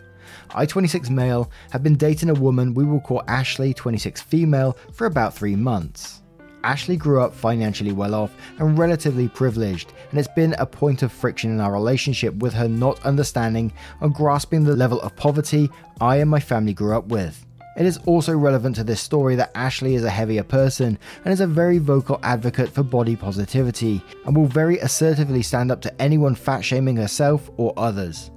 I, 0.53 0.67
26 0.67 1.09
male, 1.09 1.49
have 1.71 1.81
been 1.81 1.95
dating 1.95 2.29
a 2.29 2.35
woman 2.35 2.75
we 2.75 2.83
will 2.83 2.99
call 2.99 3.23
Ashley, 3.27 3.73
26 3.73 4.21
female, 4.21 4.77
for 4.93 5.07
about 5.07 5.33
three 5.33 5.55
months. 5.55 6.21
Ashley 6.63 6.95
grew 6.95 7.21
up 7.21 7.33
financially 7.33 7.91
well 7.91 8.13
off 8.13 8.35
and 8.59 8.77
relatively 8.77 9.29
privileged, 9.29 9.93
and 10.11 10.19
it's 10.19 10.27
been 10.35 10.53
a 10.59 10.65
point 10.67 11.01
of 11.01 11.11
friction 11.11 11.49
in 11.49 11.59
our 11.59 11.73
relationship 11.73 12.35
with 12.35 12.53
her 12.53 12.67
not 12.67 13.03
understanding 13.03 13.73
or 13.99 14.09
grasping 14.09 14.63
the 14.63 14.75
level 14.75 15.01
of 15.01 15.15
poverty 15.15 15.71
I 15.99 16.17
and 16.17 16.29
my 16.29 16.39
family 16.39 16.75
grew 16.75 16.95
up 16.95 17.07
with. 17.07 17.43
It 17.75 17.85
is 17.85 17.97
also 18.05 18.37
relevant 18.37 18.75
to 18.75 18.83
this 18.83 19.01
story 19.01 19.35
that 19.35 19.51
Ashley 19.55 19.95
is 19.95 20.03
a 20.03 20.09
heavier 20.09 20.43
person 20.43 20.97
and 21.23 21.33
is 21.33 21.41
a 21.41 21.47
very 21.47 21.79
vocal 21.79 22.19
advocate 22.21 22.69
for 22.69 22.83
body 22.83 23.15
positivity 23.15 24.03
and 24.25 24.35
will 24.35 24.45
very 24.45 24.77
assertively 24.79 25.41
stand 25.41 25.71
up 25.71 25.81
to 25.81 26.01
anyone 26.01 26.35
fat 26.35 26.61
shaming 26.61 26.95
herself 26.95 27.49
or 27.57 27.73
others. 27.77 28.29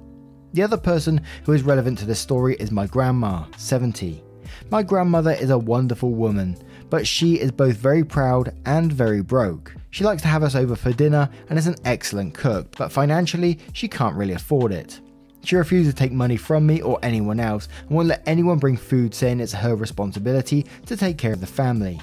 The 0.53 0.63
other 0.63 0.77
person 0.77 1.21
who 1.43 1.53
is 1.53 1.61
relevant 1.61 1.99
to 1.99 2.05
this 2.05 2.19
story 2.19 2.55
is 2.55 2.71
my 2.71 2.87
grandma, 2.87 3.45
70. 3.57 4.23
My 4.71 4.81
grandmother 4.81 5.31
is 5.31 5.51
a 5.51 5.57
wonderful 5.57 6.13
woman, 6.13 6.57
but 6.89 7.05
she 7.05 7.39
is 7.39 7.51
both 7.51 7.77
very 7.77 8.03
proud 8.03 8.55
and 8.65 8.91
very 8.91 9.21
broke. 9.21 9.75
She 9.91 10.03
likes 10.03 10.21
to 10.23 10.27
have 10.27 10.43
us 10.43 10.55
over 10.55 10.75
for 10.75 10.91
dinner 10.93 11.29
and 11.49 11.59
is 11.59 11.67
an 11.67 11.75
excellent 11.85 12.33
cook, 12.33 12.75
but 12.77 12.91
financially, 12.91 13.59
she 13.73 13.87
can't 13.87 14.15
really 14.15 14.33
afford 14.33 14.71
it. 14.71 14.99
She 15.47 15.55
refuses 15.55 15.93
to 15.93 15.97
take 15.97 16.11
money 16.11 16.35
from 16.35 16.67
me 16.67 16.81
or 16.81 16.99
anyone 17.01 17.39
else 17.39 17.69
and 17.83 17.91
won't 17.91 18.09
let 18.09 18.21
anyone 18.27 18.57
bring 18.57 18.75
food, 18.75 19.15
saying 19.15 19.39
it's 19.39 19.53
her 19.53 19.77
responsibility 19.77 20.65
to 20.87 20.97
take 20.97 21.17
care 21.17 21.31
of 21.31 21.39
the 21.39 21.47
family. 21.47 22.01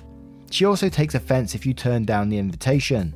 She 0.50 0.64
also 0.64 0.88
takes 0.88 1.14
offense 1.14 1.54
if 1.54 1.66
you 1.66 1.74
turn 1.74 2.07
down 2.07 2.30
the 2.30 2.38
invitation. 2.38 3.14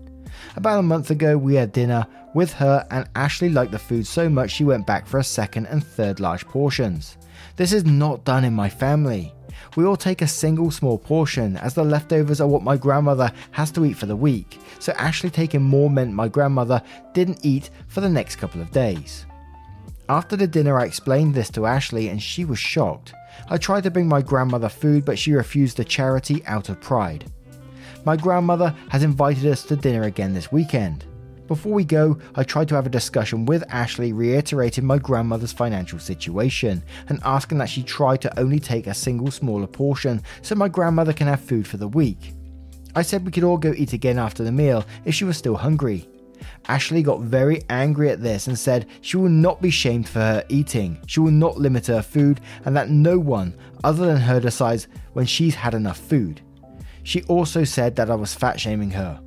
About 0.54 0.80
a 0.80 0.82
month 0.82 1.10
ago, 1.10 1.38
we 1.38 1.54
had 1.54 1.72
dinner 1.72 2.06
with 2.34 2.52
her, 2.52 2.86
and 2.90 3.08
Ashley 3.14 3.48
liked 3.48 3.72
the 3.72 3.78
food 3.78 4.06
so 4.06 4.28
much 4.28 4.50
she 4.50 4.64
went 4.64 4.86
back 4.86 5.06
for 5.06 5.16
a 5.16 5.24
second 5.24 5.64
and 5.64 5.82
third 5.82 6.20
large 6.20 6.44
portions. 6.46 7.16
This 7.56 7.72
is 7.72 7.86
not 7.86 8.26
done 8.26 8.44
in 8.44 8.52
my 8.52 8.68
family. 8.68 9.32
We 9.76 9.86
all 9.86 9.96
take 9.96 10.20
a 10.20 10.26
single 10.28 10.70
small 10.70 10.98
portion, 10.98 11.56
as 11.56 11.72
the 11.72 11.84
leftovers 11.84 12.42
are 12.42 12.48
what 12.48 12.62
my 12.62 12.76
grandmother 12.76 13.32
has 13.52 13.70
to 13.70 13.84
eat 13.86 13.96
for 13.96 14.04
the 14.04 14.14
week, 14.14 14.58
so 14.78 14.92
Ashley 14.92 15.30
taking 15.30 15.62
more 15.62 15.88
meant 15.88 16.12
my 16.12 16.28
grandmother 16.28 16.82
didn't 17.14 17.46
eat 17.46 17.70
for 17.86 18.02
the 18.02 18.10
next 18.10 18.36
couple 18.36 18.60
of 18.60 18.70
days. 18.72 19.24
After 20.10 20.36
the 20.36 20.46
dinner, 20.46 20.78
I 20.78 20.86
explained 20.86 21.34
this 21.34 21.50
to 21.50 21.66
Ashley, 21.66 22.08
and 22.08 22.22
she 22.22 22.46
was 22.46 22.58
shocked. 22.58 23.12
I 23.50 23.58
tried 23.58 23.82
to 23.82 23.90
bring 23.90 24.08
my 24.08 24.22
grandmother 24.22 24.70
food, 24.70 25.04
but 25.04 25.18
she 25.18 25.32
refused 25.32 25.76
the 25.76 25.84
charity 25.84 26.42
out 26.46 26.70
of 26.70 26.80
pride. 26.80 27.30
My 28.06 28.16
grandmother 28.16 28.74
has 28.88 29.02
invited 29.02 29.44
us 29.44 29.64
to 29.64 29.76
dinner 29.76 30.04
again 30.04 30.32
this 30.32 30.50
weekend. 30.50 31.04
Before 31.46 31.72
we 31.72 31.84
go, 31.84 32.18
I 32.34 32.42
tried 32.42 32.68
to 32.68 32.74
have 32.74 32.86
a 32.86 32.90
discussion 32.90 33.44
with 33.44 33.64
Ashley, 33.68 34.14
reiterating 34.14 34.86
my 34.86 34.96
grandmother's 34.96 35.52
financial 35.52 35.98
situation 35.98 36.82
and 37.08 37.20
asking 37.22 37.58
that 37.58 37.68
she 37.68 37.82
try 37.82 38.16
to 38.18 38.38
only 38.40 38.60
take 38.60 38.86
a 38.86 38.94
single 38.94 39.30
smaller 39.30 39.66
portion 39.66 40.22
so 40.40 40.54
my 40.54 40.68
grandmother 40.68 41.12
can 41.12 41.26
have 41.26 41.40
food 41.40 41.66
for 41.66 41.76
the 41.76 41.88
week. 41.88 42.32
I 42.94 43.02
said 43.02 43.24
we 43.24 43.32
could 43.32 43.44
all 43.44 43.58
go 43.58 43.74
eat 43.76 43.92
again 43.92 44.18
after 44.18 44.42
the 44.42 44.52
meal 44.52 44.84
if 45.04 45.14
she 45.14 45.24
was 45.24 45.36
still 45.36 45.56
hungry. 45.56 46.08
Ashley 46.66 47.02
got 47.02 47.20
very 47.20 47.62
angry 47.70 48.10
at 48.10 48.22
this 48.22 48.46
and 48.46 48.58
said 48.58 48.86
she 49.00 49.16
will 49.16 49.28
not 49.28 49.62
be 49.62 49.70
shamed 49.70 50.08
for 50.08 50.20
her 50.20 50.44
eating, 50.48 50.98
she 51.06 51.20
will 51.20 51.30
not 51.30 51.58
limit 51.58 51.86
her 51.86 52.02
food, 52.02 52.40
and 52.64 52.76
that 52.76 52.90
no 52.90 53.18
one 53.18 53.54
other 53.84 54.06
than 54.06 54.18
her 54.18 54.40
decides 54.40 54.88
when 55.12 55.26
she's 55.26 55.54
had 55.54 55.74
enough 55.74 55.98
food. 55.98 56.40
She 57.02 57.22
also 57.24 57.64
said 57.64 57.96
that 57.96 58.10
I 58.10 58.14
was 58.14 58.34
fat 58.34 58.60
shaming 58.60 58.90
her. 58.90 59.20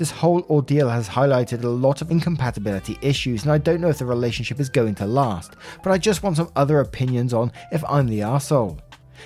This 0.00 0.10
whole 0.10 0.42
ordeal 0.48 0.88
has 0.88 1.06
highlighted 1.06 1.62
a 1.62 1.68
lot 1.68 2.00
of 2.00 2.10
incompatibility 2.10 2.96
issues, 3.02 3.42
and 3.42 3.52
I 3.52 3.58
don't 3.58 3.82
know 3.82 3.90
if 3.90 3.98
the 3.98 4.06
relationship 4.06 4.58
is 4.58 4.70
going 4.70 4.94
to 4.94 5.06
last, 5.06 5.56
but 5.82 5.92
I 5.92 5.98
just 5.98 6.22
want 6.22 6.38
some 6.38 6.50
other 6.56 6.80
opinions 6.80 7.34
on 7.34 7.52
if 7.70 7.84
I'm 7.86 8.06
the 8.06 8.20
arsehole. 8.20 8.80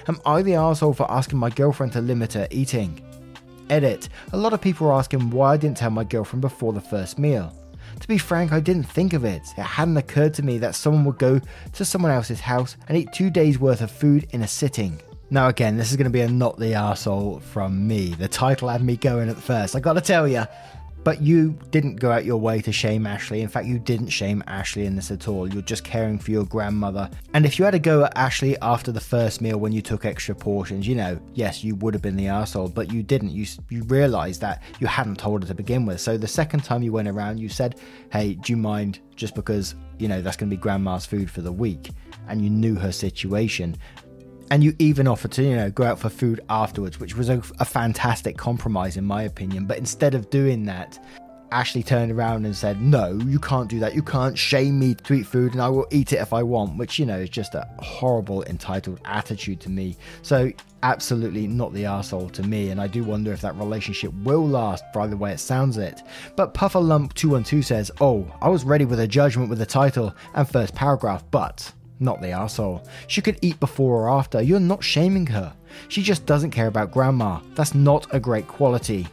Am 0.08 0.20
I 0.26 0.42
the 0.42 0.54
arsehole 0.54 0.96
for 0.96 1.08
asking 1.08 1.38
my 1.38 1.50
girlfriend 1.50 1.92
to 1.92 2.00
limit 2.00 2.32
her 2.32 2.48
eating? 2.50 3.00
Edit. 3.70 4.08
A 4.32 4.36
lot 4.36 4.52
of 4.52 4.60
people 4.60 4.86
are 4.88 4.98
asking 4.98 5.30
why 5.30 5.52
I 5.52 5.56
didn't 5.56 5.76
tell 5.76 5.90
my 5.90 6.04
girlfriend 6.04 6.40
before 6.40 6.72
the 6.72 6.80
first 6.80 7.18
meal. 7.18 7.52
To 8.00 8.08
be 8.08 8.18
frank, 8.18 8.52
I 8.52 8.60
didn't 8.60 8.84
think 8.84 9.12
of 9.12 9.24
it. 9.24 9.42
It 9.56 9.62
hadn't 9.62 9.96
occurred 9.96 10.34
to 10.34 10.42
me 10.42 10.58
that 10.58 10.74
someone 10.74 11.04
would 11.04 11.18
go 11.18 11.40
to 11.72 11.84
someone 11.84 12.10
else's 12.10 12.40
house 12.40 12.76
and 12.88 12.98
eat 12.98 13.12
two 13.12 13.30
days 13.30 13.58
worth 13.58 13.80
of 13.80 13.90
food 13.90 14.26
in 14.30 14.42
a 14.42 14.48
sitting. 14.48 15.00
Now, 15.30 15.48
again, 15.48 15.76
this 15.76 15.90
is 15.90 15.96
going 15.96 16.04
to 16.04 16.10
be 16.10 16.20
a 16.20 16.28
not 16.28 16.58
the 16.58 16.72
arsehole 16.72 17.42
from 17.42 17.86
me. 17.88 18.10
The 18.10 18.28
title 18.28 18.68
had 18.68 18.82
me 18.82 18.96
going 18.96 19.28
at 19.28 19.36
first, 19.36 19.74
I 19.74 19.80
gotta 19.80 20.00
tell 20.00 20.28
you. 20.28 20.44
But 21.04 21.20
you 21.20 21.58
didn't 21.70 21.96
go 21.96 22.10
out 22.10 22.24
your 22.24 22.38
way 22.38 22.62
to 22.62 22.72
shame 22.72 23.06
Ashley. 23.06 23.42
In 23.42 23.48
fact, 23.48 23.66
you 23.66 23.78
didn't 23.78 24.08
shame 24.08 24.42
Ashley 24.46 24.86
in 24.86 24.96
this 24.96 25.10
at 25.10 25.28
all. 25.28 25.46
You're 25.46 25.62
just 25.62 25.84
caring 25.84 26.18
for 26.18 26.30
your 26.30 26.44
grandmother. 26.44 27.10
And 27.34 27.44
if 27.44 27.58
you 27.58 27.66
had 27.66 27.72
to 27.72 27.78
go 27.78 28.04
at 28.04 28.16
Ashley 28.16 28.56
after 28.62 28.90
the 28.90 29.00
first 29.00 29.42
meal 29.42 29.58
when 29.58 29.72
you 29.72 29.82
took 29.82 30.06
extra 30.06 30.34
portions, 30.34 30.88
you 30.88 30.94
know, 30.94 31.20
yes, 31.34 31.62
you 31.62 31.74
would 31.76 31.92
have 31.92 32.02
been 32.02 32.16
the 32.16 32.28
asshole, 32.28 32.68
but 32.68 32.90
you 32.90 33.02
didn't. 33.02 33.30
You 33.30 33.46
you 33.68 33.82
realized 33.84 34.40
that 34.40 34.62
you 34.80 34.86
hadn't 34.86 35.18
told 35.18 35.42
her 35.42 35.48
to 35.48 35.54
begin 35.54 35.84
with. 35.84 36.00
So 36.00 36.16
the 36.16 36.26
second 36.26 36.64
time 36.64 36.82
you 36.82 36.92
went 36.92 37.08
around, 37.08 37.38
you 37.38 37.50
said, 37.50 37.78
"Hey, 38.10 38.34
do 38.34 38.52
you 38.52 38.56
mind 38.56 39.00
just 39.14 39.34
because 39.34 39.74
you 39.98 40.08
know 40.08 40.22
that's 40.22 40.36
going 40.36 40.48
to 40.48 40.56
be 40.56 40.60
grandma's 40.60 41.04
food 41.04 41.30
for 41.30 41.42
the 41.42 41.52
week?" 41.52 41.90
And 42.28 42.42
you 42.42 42.48
knew 42.48 42.76
her 42.76 42.92
situation 42.92 43.76
and 44.54 44.62
you 44.62 44.72
even 44.78 45.08
offered 45.08 45.32
to 45.32 45.42
you 45.42 45.56
know 45.56 45.68
go 45.68 45.82
out 45.82 45.98
for 45.98 46.08
food 46.08 46.40
afterwards 46.48 47.00
which 47.00 47.16
was 47.16 47.28
a, 47.28 47.42
a, 47.58 47.64
fantastic 47.64 48.36
compromise 48.36 48.96
in 48.96 49.04
my 49.04 49.24
opinion. 49.24 49.66
But 49.66 49.78
instead 49.78 50.14
of 50.14 50.30
doing 50.30 50.64
that 50.66 50.96
ashley 51.50 51.82
turned 51.82 52.12
around 52.12 52.46
and 52.46 52.54
said 52.54 52.80
no 52.80 53.18
you 53.26 53.40
can't 53.40 53.68
do 53.68 53.80
that. 53.80 53.96
You 53.96 54.02
can't 54.02 54.38
shame 54.38 54.78
me 54.78 54.94
to 54.94 55.14
eat 55.14 55.26
food 55.26 55.54
and 55.54 55.60
i 55.60 55.68
will 55.68 55.88
eat 55.90 56.12
it 56.12 56.20
if 56.20 56.32
i 56.32 56.40
want 56.40 56.78
which 56.78 57.00
you 57.00 57.04
know 57.04 57.18
is 57.18 57.30
just 57.30 57.56
a 57.56 57.68
horrible 57.80 58.44
entitled 58.44 59.00
attitude 59.04 59.60
to 59.62 59.70
me. 59.70 59.96
So 60.22 60.52
absolutely 60.84 61.48
not 61.48 61.72
the 61.72 61.86
asshole 61.86 62.30
to 62.30 62.44
me 62.44 62.68
and 62.70 62.80
i 62.80 62.86
do 62.86 63.02
wonder 63.02 63.32
if 63.32 63.40
that 63.40 63.56
relationship 63.56 64.12
will 64.22 64.46
last 64.46 64.84
by 64.94 65.08
the 65.08 65.16
way 65.16 65.32
it 65.32 65.40
sounds 65.40 65.78
it. 65.78 66.00
But 66.36 66.54
puffer 66.54 66.78
lump 66.78 67.14
212 67.14 67.64
says 67.64 67.90
oh 68.00 68.24
i 68.40 68.48
was 68.48 68.62
ready 68.62 68.84
with 68.84 69.00
a 69.00 69.08
judgment 69.08 69.50
with 69.50 69.58
the 69.58 69.66
title 69.66 70.14
and 70.34 70.48
first 70.48 70.76
paragraph 70.76 71.24
but 71.32 71.72
not 72.00 72.20
the 72.20 72.30
asshole. 72.30 72.86
She 73.06 73.22
could 73.22 73.38
eat 73.42 73.58
before 73.60 74.02
or 74.02 74.10
after. 74.10 74.42
You're 74.42 74.60
not 74.60 74.84
shaming 74.84 75.26
her. 75.26 75.52
She 75.88 76.02
just 76.02 76.26
doesn't 76.26 76.50
care 76.50 76.66
about 76.66 76.92
grandma. 76.92 77.40
That's 77.54 77.74
not 77.74 78.06
a 78.12 78.20
great 78.20 78.48
quality. 78.48 79.06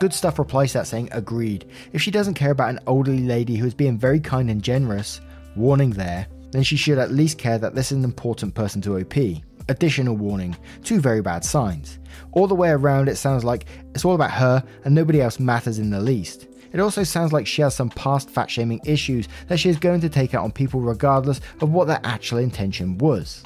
Good 0.00 0.12
Stuff 0.12 0.38
replies 0.38 0.72
that 0.72 0.86
saying, 0.86 1.08
agreed. 1.12 1.66
If 1.92 2.02
she 2.02 2.10
doesn't 2.10 2.34
care 2.34 2.50
about 2.50 2.70
an 2.70 2.80
elderly 2.86 3.22
lady 3.22 3.56
who 3.56 3.66
is 3.66 3.74
being 3.74 3.98
very 3.98 4.20
kind 4.20 4.50
and 4.50 4.62
generous, 4.62 5.20
warning 5.56 5.90
there, 5.90 6.26
then 6.50 6.62
she 6.62 6.76
should 6.76 6.98
at 6.98 7.12
least 7.12 7.38
care 7.38 7.58
that 7.58 7.74
this 7.74 7.90
is 7.90 7.98
an 7.98 8.04
important 8.04 8.54
person 8.54 8.80
to 8.82 8.98
OP. 8.98 9.42
Additional 9.68 10.16
warning, 10.16 10.56
two 10.82 11.00
very 11.00 11.22
bad 11.22 11.44
signs. 11.44 11.98
All 12.32 12.46
the 12.46 12.54
way 12.54 12.70
around, 12.70 13.08
it 13.08 13.16
sounds 13.16 13.44
like 13.44 13.66
it's 13.94 14.04
all 14.04 14.14
about 14.14 14.32
her 14.32 14.62
and 14.84 14.94
nobody 14.94 15.22
else 15.22 15.40
matters 15.40 15.78
in 15.78 15.90
the 15.90 16.00
least. 16.00 16.48
It 16.74 16.80
also 16.80 17.04
sounds 17.04 17.32
like 17.32 17.46
she 17.46 17.62
has 17.62 17.72
some 17.74 17.88
past 17.88 18.28
fat 18.28 18.50
shaming 18.50 18.80
issues 18.84 19.28
that 19.46 19.60
she 19.60 19.68
is 19.68 19.78
going 19.78 20.00
to 20.00 20.08
take 20.08 20.34
out 20.34 20.42
on 20.42 20.50
people 20.50 20.80
regardless 20.80 21.40
of 21.60 21.70
what 21.70 21.86
their 21.86 22.00
actual 22.02 22.38
intention 22.38 22.98
was. 22.98 23.44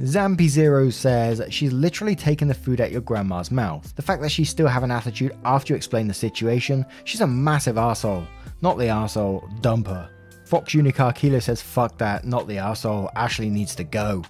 Zampy 0.00 0.46
Zero 0.46 0.90
says 0.90 1.42
she's 1.48 1.72
literally 1.72 2.14
taken 2.14 2.48
the 2.48 2.54
food 2.54 2.82
out 2.82 2.92
your 2.92 3.00
grandma's 3.00 3.50
mouth. 3.50 3.96
The 3.96 4.02
fact 4.02 4.20
that 4.20 4.28
she 4.28 4.44
still 4.44 4.66
have 4.66 4.82
an 4.82 4.90
attitude 4.90 5.34
after 5.46 5.72
you 5.72 5.76
explain 5.76 6.06
the 6.06 6.12
situation, 6.12 6.84
she's 7.04 7.22
a 7.22 7.26
massive 7.26 7.78
asshole. 7.78 8.26
Not 8.60 8.76
the 8.76 8.88
asshole, 8.88 9.48
dump 9.62 9.86
her. 9.86 10.10
Fox 10.44 10.74
Unicar 10.74 11.14
Kilo 11.14 11.38
says 11.38 11.62
fuck 11.62 11.96
that, 11.96 12.26
not 12.26 12.46
the 12.46 12.58
asshole, 12.58 13.10
Ashley 13.16 13.48
needs 13.48 13.74
to 13.76 13.84
go. 13.84 14.22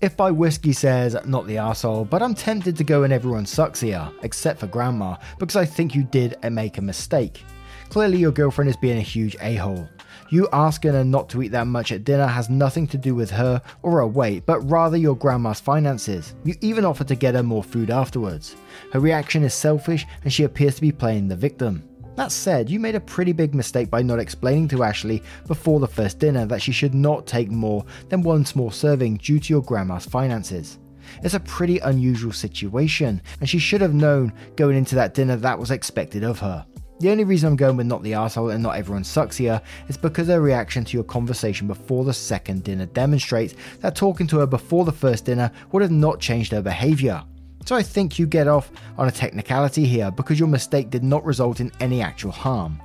If 0.00 0.16
by 0.16 0.30
whiskey 0.30 0.72
says 0.72 1.16
not 1.24 1.46
the 1.46 1.58
asshole, 1.58 2.04
but 2.04 2.22
I'm 2.22 2.34
tempted 2.34 2.76
to 2.76 2.84
go 2.84 3.04
and 3.04 3.12
everyone 3.12 3.46
sucks 3.46 3.80
here, 3.80 4.06
except 4.22 4.60
for 4.60 4.66
grandma, 4.66 5.16
because 5.38 5.56
I 5.56 5.64
think 5.64 5.94
you 5.94 6.02
did 6.02 6.36
make 6.50 6.78
a 6.78 6.82
mistake. 6.82 7.44
Clearly 7.88 8.18
your 8.18 8.32
girlfriend 8.32 8.68
is 8.68 8.76
being 8.76 8.98
a 8.98 9.02
huge 9.02 9.36
a-hole. 9.40 9.88
You 10.30 10.48
asking 10.52 10.92
her 10.92 11.04
not 11.04 11.28
to 11.30 11.42
eat 11.42 11.52
that 11.52 11.68
much 11.68 11.92
at 11.92 12.04
dinner 12.04 12.26
has 12.26 12.50
nothing 12.50 12.86
to 12.88 12.98
do 12.98 13.14
with 13.14 13.30
her 13.30 13.62
or 13.82 13.98
her 13.98 14.06
weight, 14.06 14.44
but 14.46 14.68
rather 14.68 14.96
your 14.96 15.16
grandma's 15.16 15.60
finances. 15.60 16.34
You 16.44 16.54
even 16.60 16.84
offer 16.84 17.04
to 17.04 17.14
get 17.14 17.34
her 17.34 17.42
more 17.42 17.62
food 17.62 17.90
afterwards. 17.90 18.56
Her 18.92 19.00
reaction 19.00 19.44
is 19.44 19.54
selfish 19.54 20.06
and 20.24 20.32
she 20.32 20.44
appears 20.44 20.74
to 20.74 20.80
be 20.80 20.92
playing 20.92 21.28
the 21.28 21.36
victim. 21.36 21.88
That 22.16 22.30
said, 22.30 22.70
you 22.70 22.78
made 22.78 22.94
a 22.94 23.00
pretty 23.00 23.32
big 23.32 23.54
mistake 23.54 23.90
by 23.90 24.02
not 24.02 24.20
explaining 24.20 24.68
to 24.68 24.84
Ashley 24.84 25.22
before 25.48 25.80
the 25.80 25.88
first 25.88 26.20
dinner 26.20 26.46
that 26.46 26.62
she 26.62 26.70
should 26.70 26.94
not 26.94 27.26
take 27.26 27.50
more 27.50 27.84
than 28.08 28.22
one 28.22 28.44
small 28.44 28.70
serving 28.70 29.16
due 29.16 29.40
to 29.40 29.52
your 29.52 29.62
grandma's 29.62 30.06
finances. 30.06 30.78
It's 31.22 31.34
a 31.34 31.40
pretty 31.40 31.78
unusual 31.80 32.32
situation, 32.32 33.20
and 33.40 33.48
she 33.48 33.58
should 33.58 33.80
have 33.80 33.94
known 33.94 34.32
going 34.56 34.76
into 34.76 34.94
that 34.94 35.14
dinner 35.14 35.36
that 35.36 35.58
was 35.58 35.72
expected 35.72 36.22
of 36.22 36.38
her. 36.38 36.64
The 37.00 37.10
only 37.10 37.24
reason 37.24 37.48
I'm 37.48 37.56
going 37.56 37.76
with 37.76 37.86
not 37.86 38.04
the 38.04 38.14
asshole 38.14 38.50
and 38.50 38.62
not 38.62 38.76
everyone 38.76 39.02
sucks 39.02 39.36
here 39.36 39.60
is 39.88 39.96
because 39.96 40.28
her 40.28 40.40
reaction 40.40 40.84
to 40.84 40.96
your 40.96 41.04
conversation 41.04 41.66
before 41.66 42.04
the 42.04 42.14
second 42.14 42.62
dinner 42.62 42.86
demonstrates 42.86 43.54
that 43.80 43.96
talking 43.96 44.28
to 44.28 44.38
her 44.38 44.46
before 44.46 44.84
the 44.84 44.92
first 44.92 45.24
dinner 45.24 45.50
would 45.72 45.82
have 45.82 45.90
not 45.90 46.20
changed 46.20 46.52
her 46.52 46.62
behaviour. 46.62 47.24
So 47.64 47.74
I 47.74 47.82
think 47.82 48.18
you 48.18 48.26
get 48.26 48.46
off 48.46 48.70
on 48.98 49.08
a 49.08 49.12
technicality 49.12 49.86
here 49.86 50.10
because 50.10 50.38
your 50.38 50.48
mistake 50.48 50.90
did 50.90 51.02
not 51.02 51.24
result 51.24 51.60
in 51.60 51.72
any 51.80 52.02
actual 52.02 52.30
harm. 52.30 52.80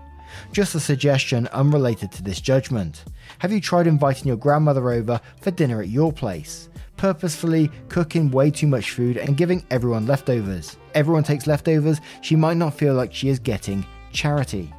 Just 0.54 0.76
a 0.76 0.80
suggestion 0.80 1.48
unrelated 1.48 2.12
to 2.14 2.24
this 2.24 2.40
judgment. 2.40 3.04
Have 3.40 3.52
you 3.52 3.60
tried 3.60 3.88
inviting 3.88 4.28
your 4.28 4.38
grandmother 4.38 4.92
over 4.92 5.20
for 5.42 5.52
dinner 5.52 5.82
at 5.82 5.90
your 5.90 6.14
place? 6.14 6.70
Purposefully 6.96 7.70
cooking 7.90 8.32
way 8.32 8.52
too 8.52 8.68
much 8.68 8.92
food 8.92 9.18
and 9.18 9.36
giving 9.36 9.66
everyone 9.70 10.06
leftovers. 10.06 10.78
Everyone 10.94 11.24
takes 11.24 11.48
leftovers, 11.48 12.00
she 12.22 12.36
might 12.36 12.58
not 12.58 12.74
feel 12.74 12.94
like 12.94 13.14
she 13.14 13.28
is 13.28 13.40
getting 13.40 13.86
charity. 14.14 14.74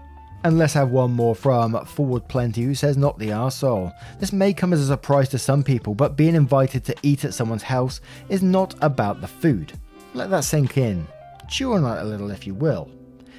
And 0.45 0.57
let's 0.57 0.73
have 0.73 0.91
one 0.91 1.13
more 1.13 1.35
from 1.35 1.85
Forward 1.85 2.27
Plenty 2.27 2.63
who 2.63 2.75
says 2.75 2.97
not 2.97 3.19
the 3.19 3.29
arsehole. 3.29 3.93
This 4.19 4.33
may 4.33 4.55
come 4.55 4.73
as 4.73 4.81
a 4.81 4.87
surprise 4.87 5.29
to 5.31 5.39
some 5.39 5.63
people, 5.63 5.95
but 5.95 6.17
being 6.17 6.35
invited 6.35 6.85
to 6.85 6.97
eat 7.03 7.27
at 7.27 7.35
someone's 7.35 7.63
house 7.63 8.01
is 8.31 8.43
not 8.43 8.75
about 8.81 9.21
the 9.21 9.29
food. 9.29 9.75
Let 10.13 10.31
that 10.31 10.45
sink 10.45 10.77
in. 10.77 11.07
Chew 11.49 11.75
on 11.75 11.83
that 11.85 12.03
a 12.03 12.05
little 12.05 12.31
if 12.31 12.47
you 12.47 12.55
will. 12.55 12.91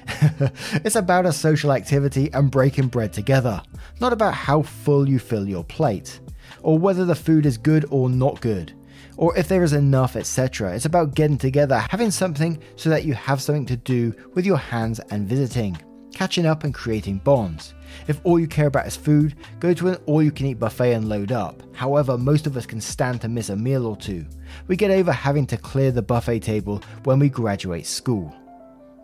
it's 0.84 0.96
about 0.96 1.26
a 1.26 1.32
social 1.32 1.72
activity 1.72 2.30
and 2.32 2.50
breaking 2.50 2.88
bread 2.88 3.12
together, 3.12 3.62
not 4.00 4.12
about 4.12 4.34
how 4.34 4.62
full 4.62 5.08
you 5.08 5.18
fill 5.18 5.46
your 5.46 5.64
plate, 5.64 6.20
or 6.62 6.78
whether 6.78 7.04
the 7.04 7.14
food 7.14 7.46
is 7.46 7.58
good 7.58 7.84
or 7.90 8.08
not 8.08 8.40
good, 8.40 8.72
or 9.16 9.36
if 9.36 9.48
there 9.48 9.62
is 9.62 9.74
enough, 9.74 10.16
etc. 10.16 10.74
It's 10.74 10.86
about 10.86 11.14
getting 11.14 11.38
together, 11.38 11.84
having 11.90 12.10
something 12.10 12.58
so 12.76 12.90
that 12.90 13.04
you 13.04 13.14
have 13.14 13.42
something 13.42 13.66
to 13.66 13.76
do 13.76 14.14
with 14.34 14.46
your 14.46 14.56
hands 14.56 14.98
and 15.10 15.28
visiting, 15.28 15.78
catching 16.14 16.46
up 16.46 16.64
and 16.64 16.74
creating 16.74 17.18
bonds. 17.18 17.74
If 18.08 18.20
all 18.24 18.38
you 18.38 18.46
care 18.46 18.66
about 18.66 18.86
is 18.86 18.96
food, 18.96 19.34
go 19.60 19.74
to 19.74 19.88
an 19.88 19.96
all 20.06 20.22
you 20.22 20.30
can 20.30 20.46
eat 20.46 20.58
buffet 20.58 20.92
and 20.92 21.08
load 21.08 21.32
up. 21.32 21.62
However, 21.74 22.16
most 22.16 22.46
of 22.46 22.56
us 22.56 22.66
can 22.66 22.80
stand 22.80 23.20
to 23.20 23.28
miss 23.28 23.50
a 23.50 23.56
meal 23.56 23.86
or 23.86 23.96
two. 23.96 24.24
We 24.66 24.76
get 24.76 24.90
over 24.90 25.12
having 25.12 25.46
to 25.48 25.56
clear 25.56 25.90
the 25.90 26.02
buffet 26.02 26.40
table 26.40 26.82
when 27.04 27.18
we 27.18 27.28
graduate 27.28 27.86
school. 27.86 28.34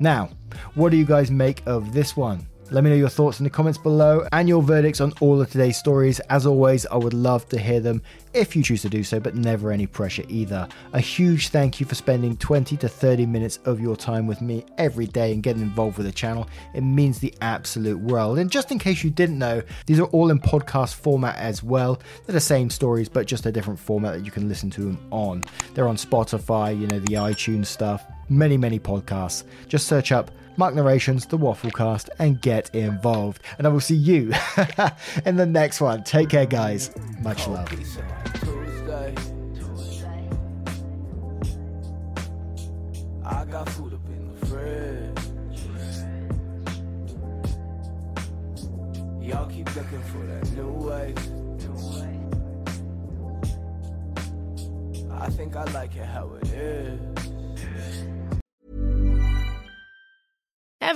Now, 0.01 0.31
what 0.75 0.91
do 0.91 0.97
you 0.97 1.05
guys 1.05 1.31
make 1.31 1.63
of 1.67 1.93
this 1.93 2.17
one? 2.17 2.47
Let 2.71 2.85
me 2.85 2.91
know 2.91 2.97
your 2.97 3.09
thoughts 3.09 3.41
in 3.41 3.45
the 3.45 3.51
comments 3.51 3.79
below 3.79 4.29
and 4.31 4.47
your 4.47 4.63
verdicts 4.63 5.01
on 5.01 5.15
all 5.21 5.41
of 5.41 5.51
today's 5.51 5.79
stories. 5.79 6.21
As 6.29 6.45
always, 6.45 6.85
I 6.85 6.97
would 6.97 7.15
love 7.15 7.49
to 7.49 7.59
hear 7.59 7.81
them 7.81 8.03
if 8.35 8.55
you 8.55 8.63
choose 8.63 8.83
to 8.83 8.91
do 8.91 9.03
so, 9.03 9.19
but 9.19 9.35
never 9.35 9.73
any 9.73 9.87
pressure 9.87 10.25
either. 10.29 10.69
A 10.93 11.01
huge 11.01 11.49
thank 11.49 11.81
you 11.81 11.87
for 11.87 11.95
spending 11.95 12.37
20 12.37 12.77
to 12.77 12.87
30 12.87 13.25
minutes 13.25 13.59
of 13.65 13.81
your 13.81 13.97
time 13.97 14.27
with 14.27 14.43
me 14.43 14.67
every 14.77 15.07
day 15.07 15.33
and 15.33 15.43
getting 15.43 15.63
involved 15.63 15.97
with 15.97 16.05
the 16.05 16.13
channel. 16.13 16.47
It 16.75 16.83
means 16.83 17.19
the 17.19 17.33
absolute 17.41 18.01
world. 18.01 18.39
And 18.39 18.51
just 18.51 18.71
in 18.71 18.79
case 18.79 19.03
you 19.03 19.09
didn't 19.09 19.39
know, 19.39 19.63
these 19.87 19.99
are 19.99 20.07
all 20.09 20.31
in 20.31 20.39
podcast 20.39 20.97
format 20.97 21.37
as 21.37 21.63
well. 21.63 21.99
They're 22.27 22.35
the 22.35 22.41
same 22.41 22.69
stories, 22.69 23.09
but 23.09 23.27
just 23.27 23.47
a 23.47 23.53
different 23.53 23.81
format 23.81 24.13
that 24.13 24.27
you 24.27 24.31
can 24.31 24.47
listen 24.47 24.69
to 24.73 24.83
them 24.83 24.99
on. 25.11 25.43
They're 25.73 25.89
on 25.89 25.97
Spotify, 25.97 26.79
you 26.79 26.87
know, 26.87 26.99
the 26.99 27.15
iTunes 27.15 27.67
stuff, 27.67 28.05
many, 28.29 28.59
many 28.59 28.79
podcasts. 28.79 29.45
Just 29.69 29.89
search 29.89 30.13
up 30.13 30.31
Mark 30.59 30.75
Narrations, 30.75 31.25
The 31.25 31.39
Wafflecast, 31.39 32.09
and 32.19 32.41
get 32.41 32.75
involved. 32.75 33.43
And 33.59 33.67
I 33.67 33.71
will 33.71 33.81
see 33.81 33.95
you 33.95 34.33
in 35.25 35.37
the 35.37 35.47
next 35.47 35.81
one. 35.81 36.03
Take 36.03 36.31
care, 36.31 36.47
guys. 36.47 36.91
Much 37.23 37.47
love. 37.47 37.73
I 43.25 43.45
got 43.45 43.69
food 43.69 43.95
up 43.95 44.05
in 44.09 44.35
the 44.35 44.47
fridge. 44.47 45.19
Y'all 49.23 49.47
keep 49.47 49.77
looking 49.77 50.03
for 50.03 50.27
that 50.27 50.51
new 50.53 50.73
way. 50.73 51.15
I 55.13 55.31
think 55.31 55.55
I 55.55 55.65
like 55.73 55.95
it 55.95 56.05
how 56.05 56.33
it 56.41 56.49
is. 56.49 57.38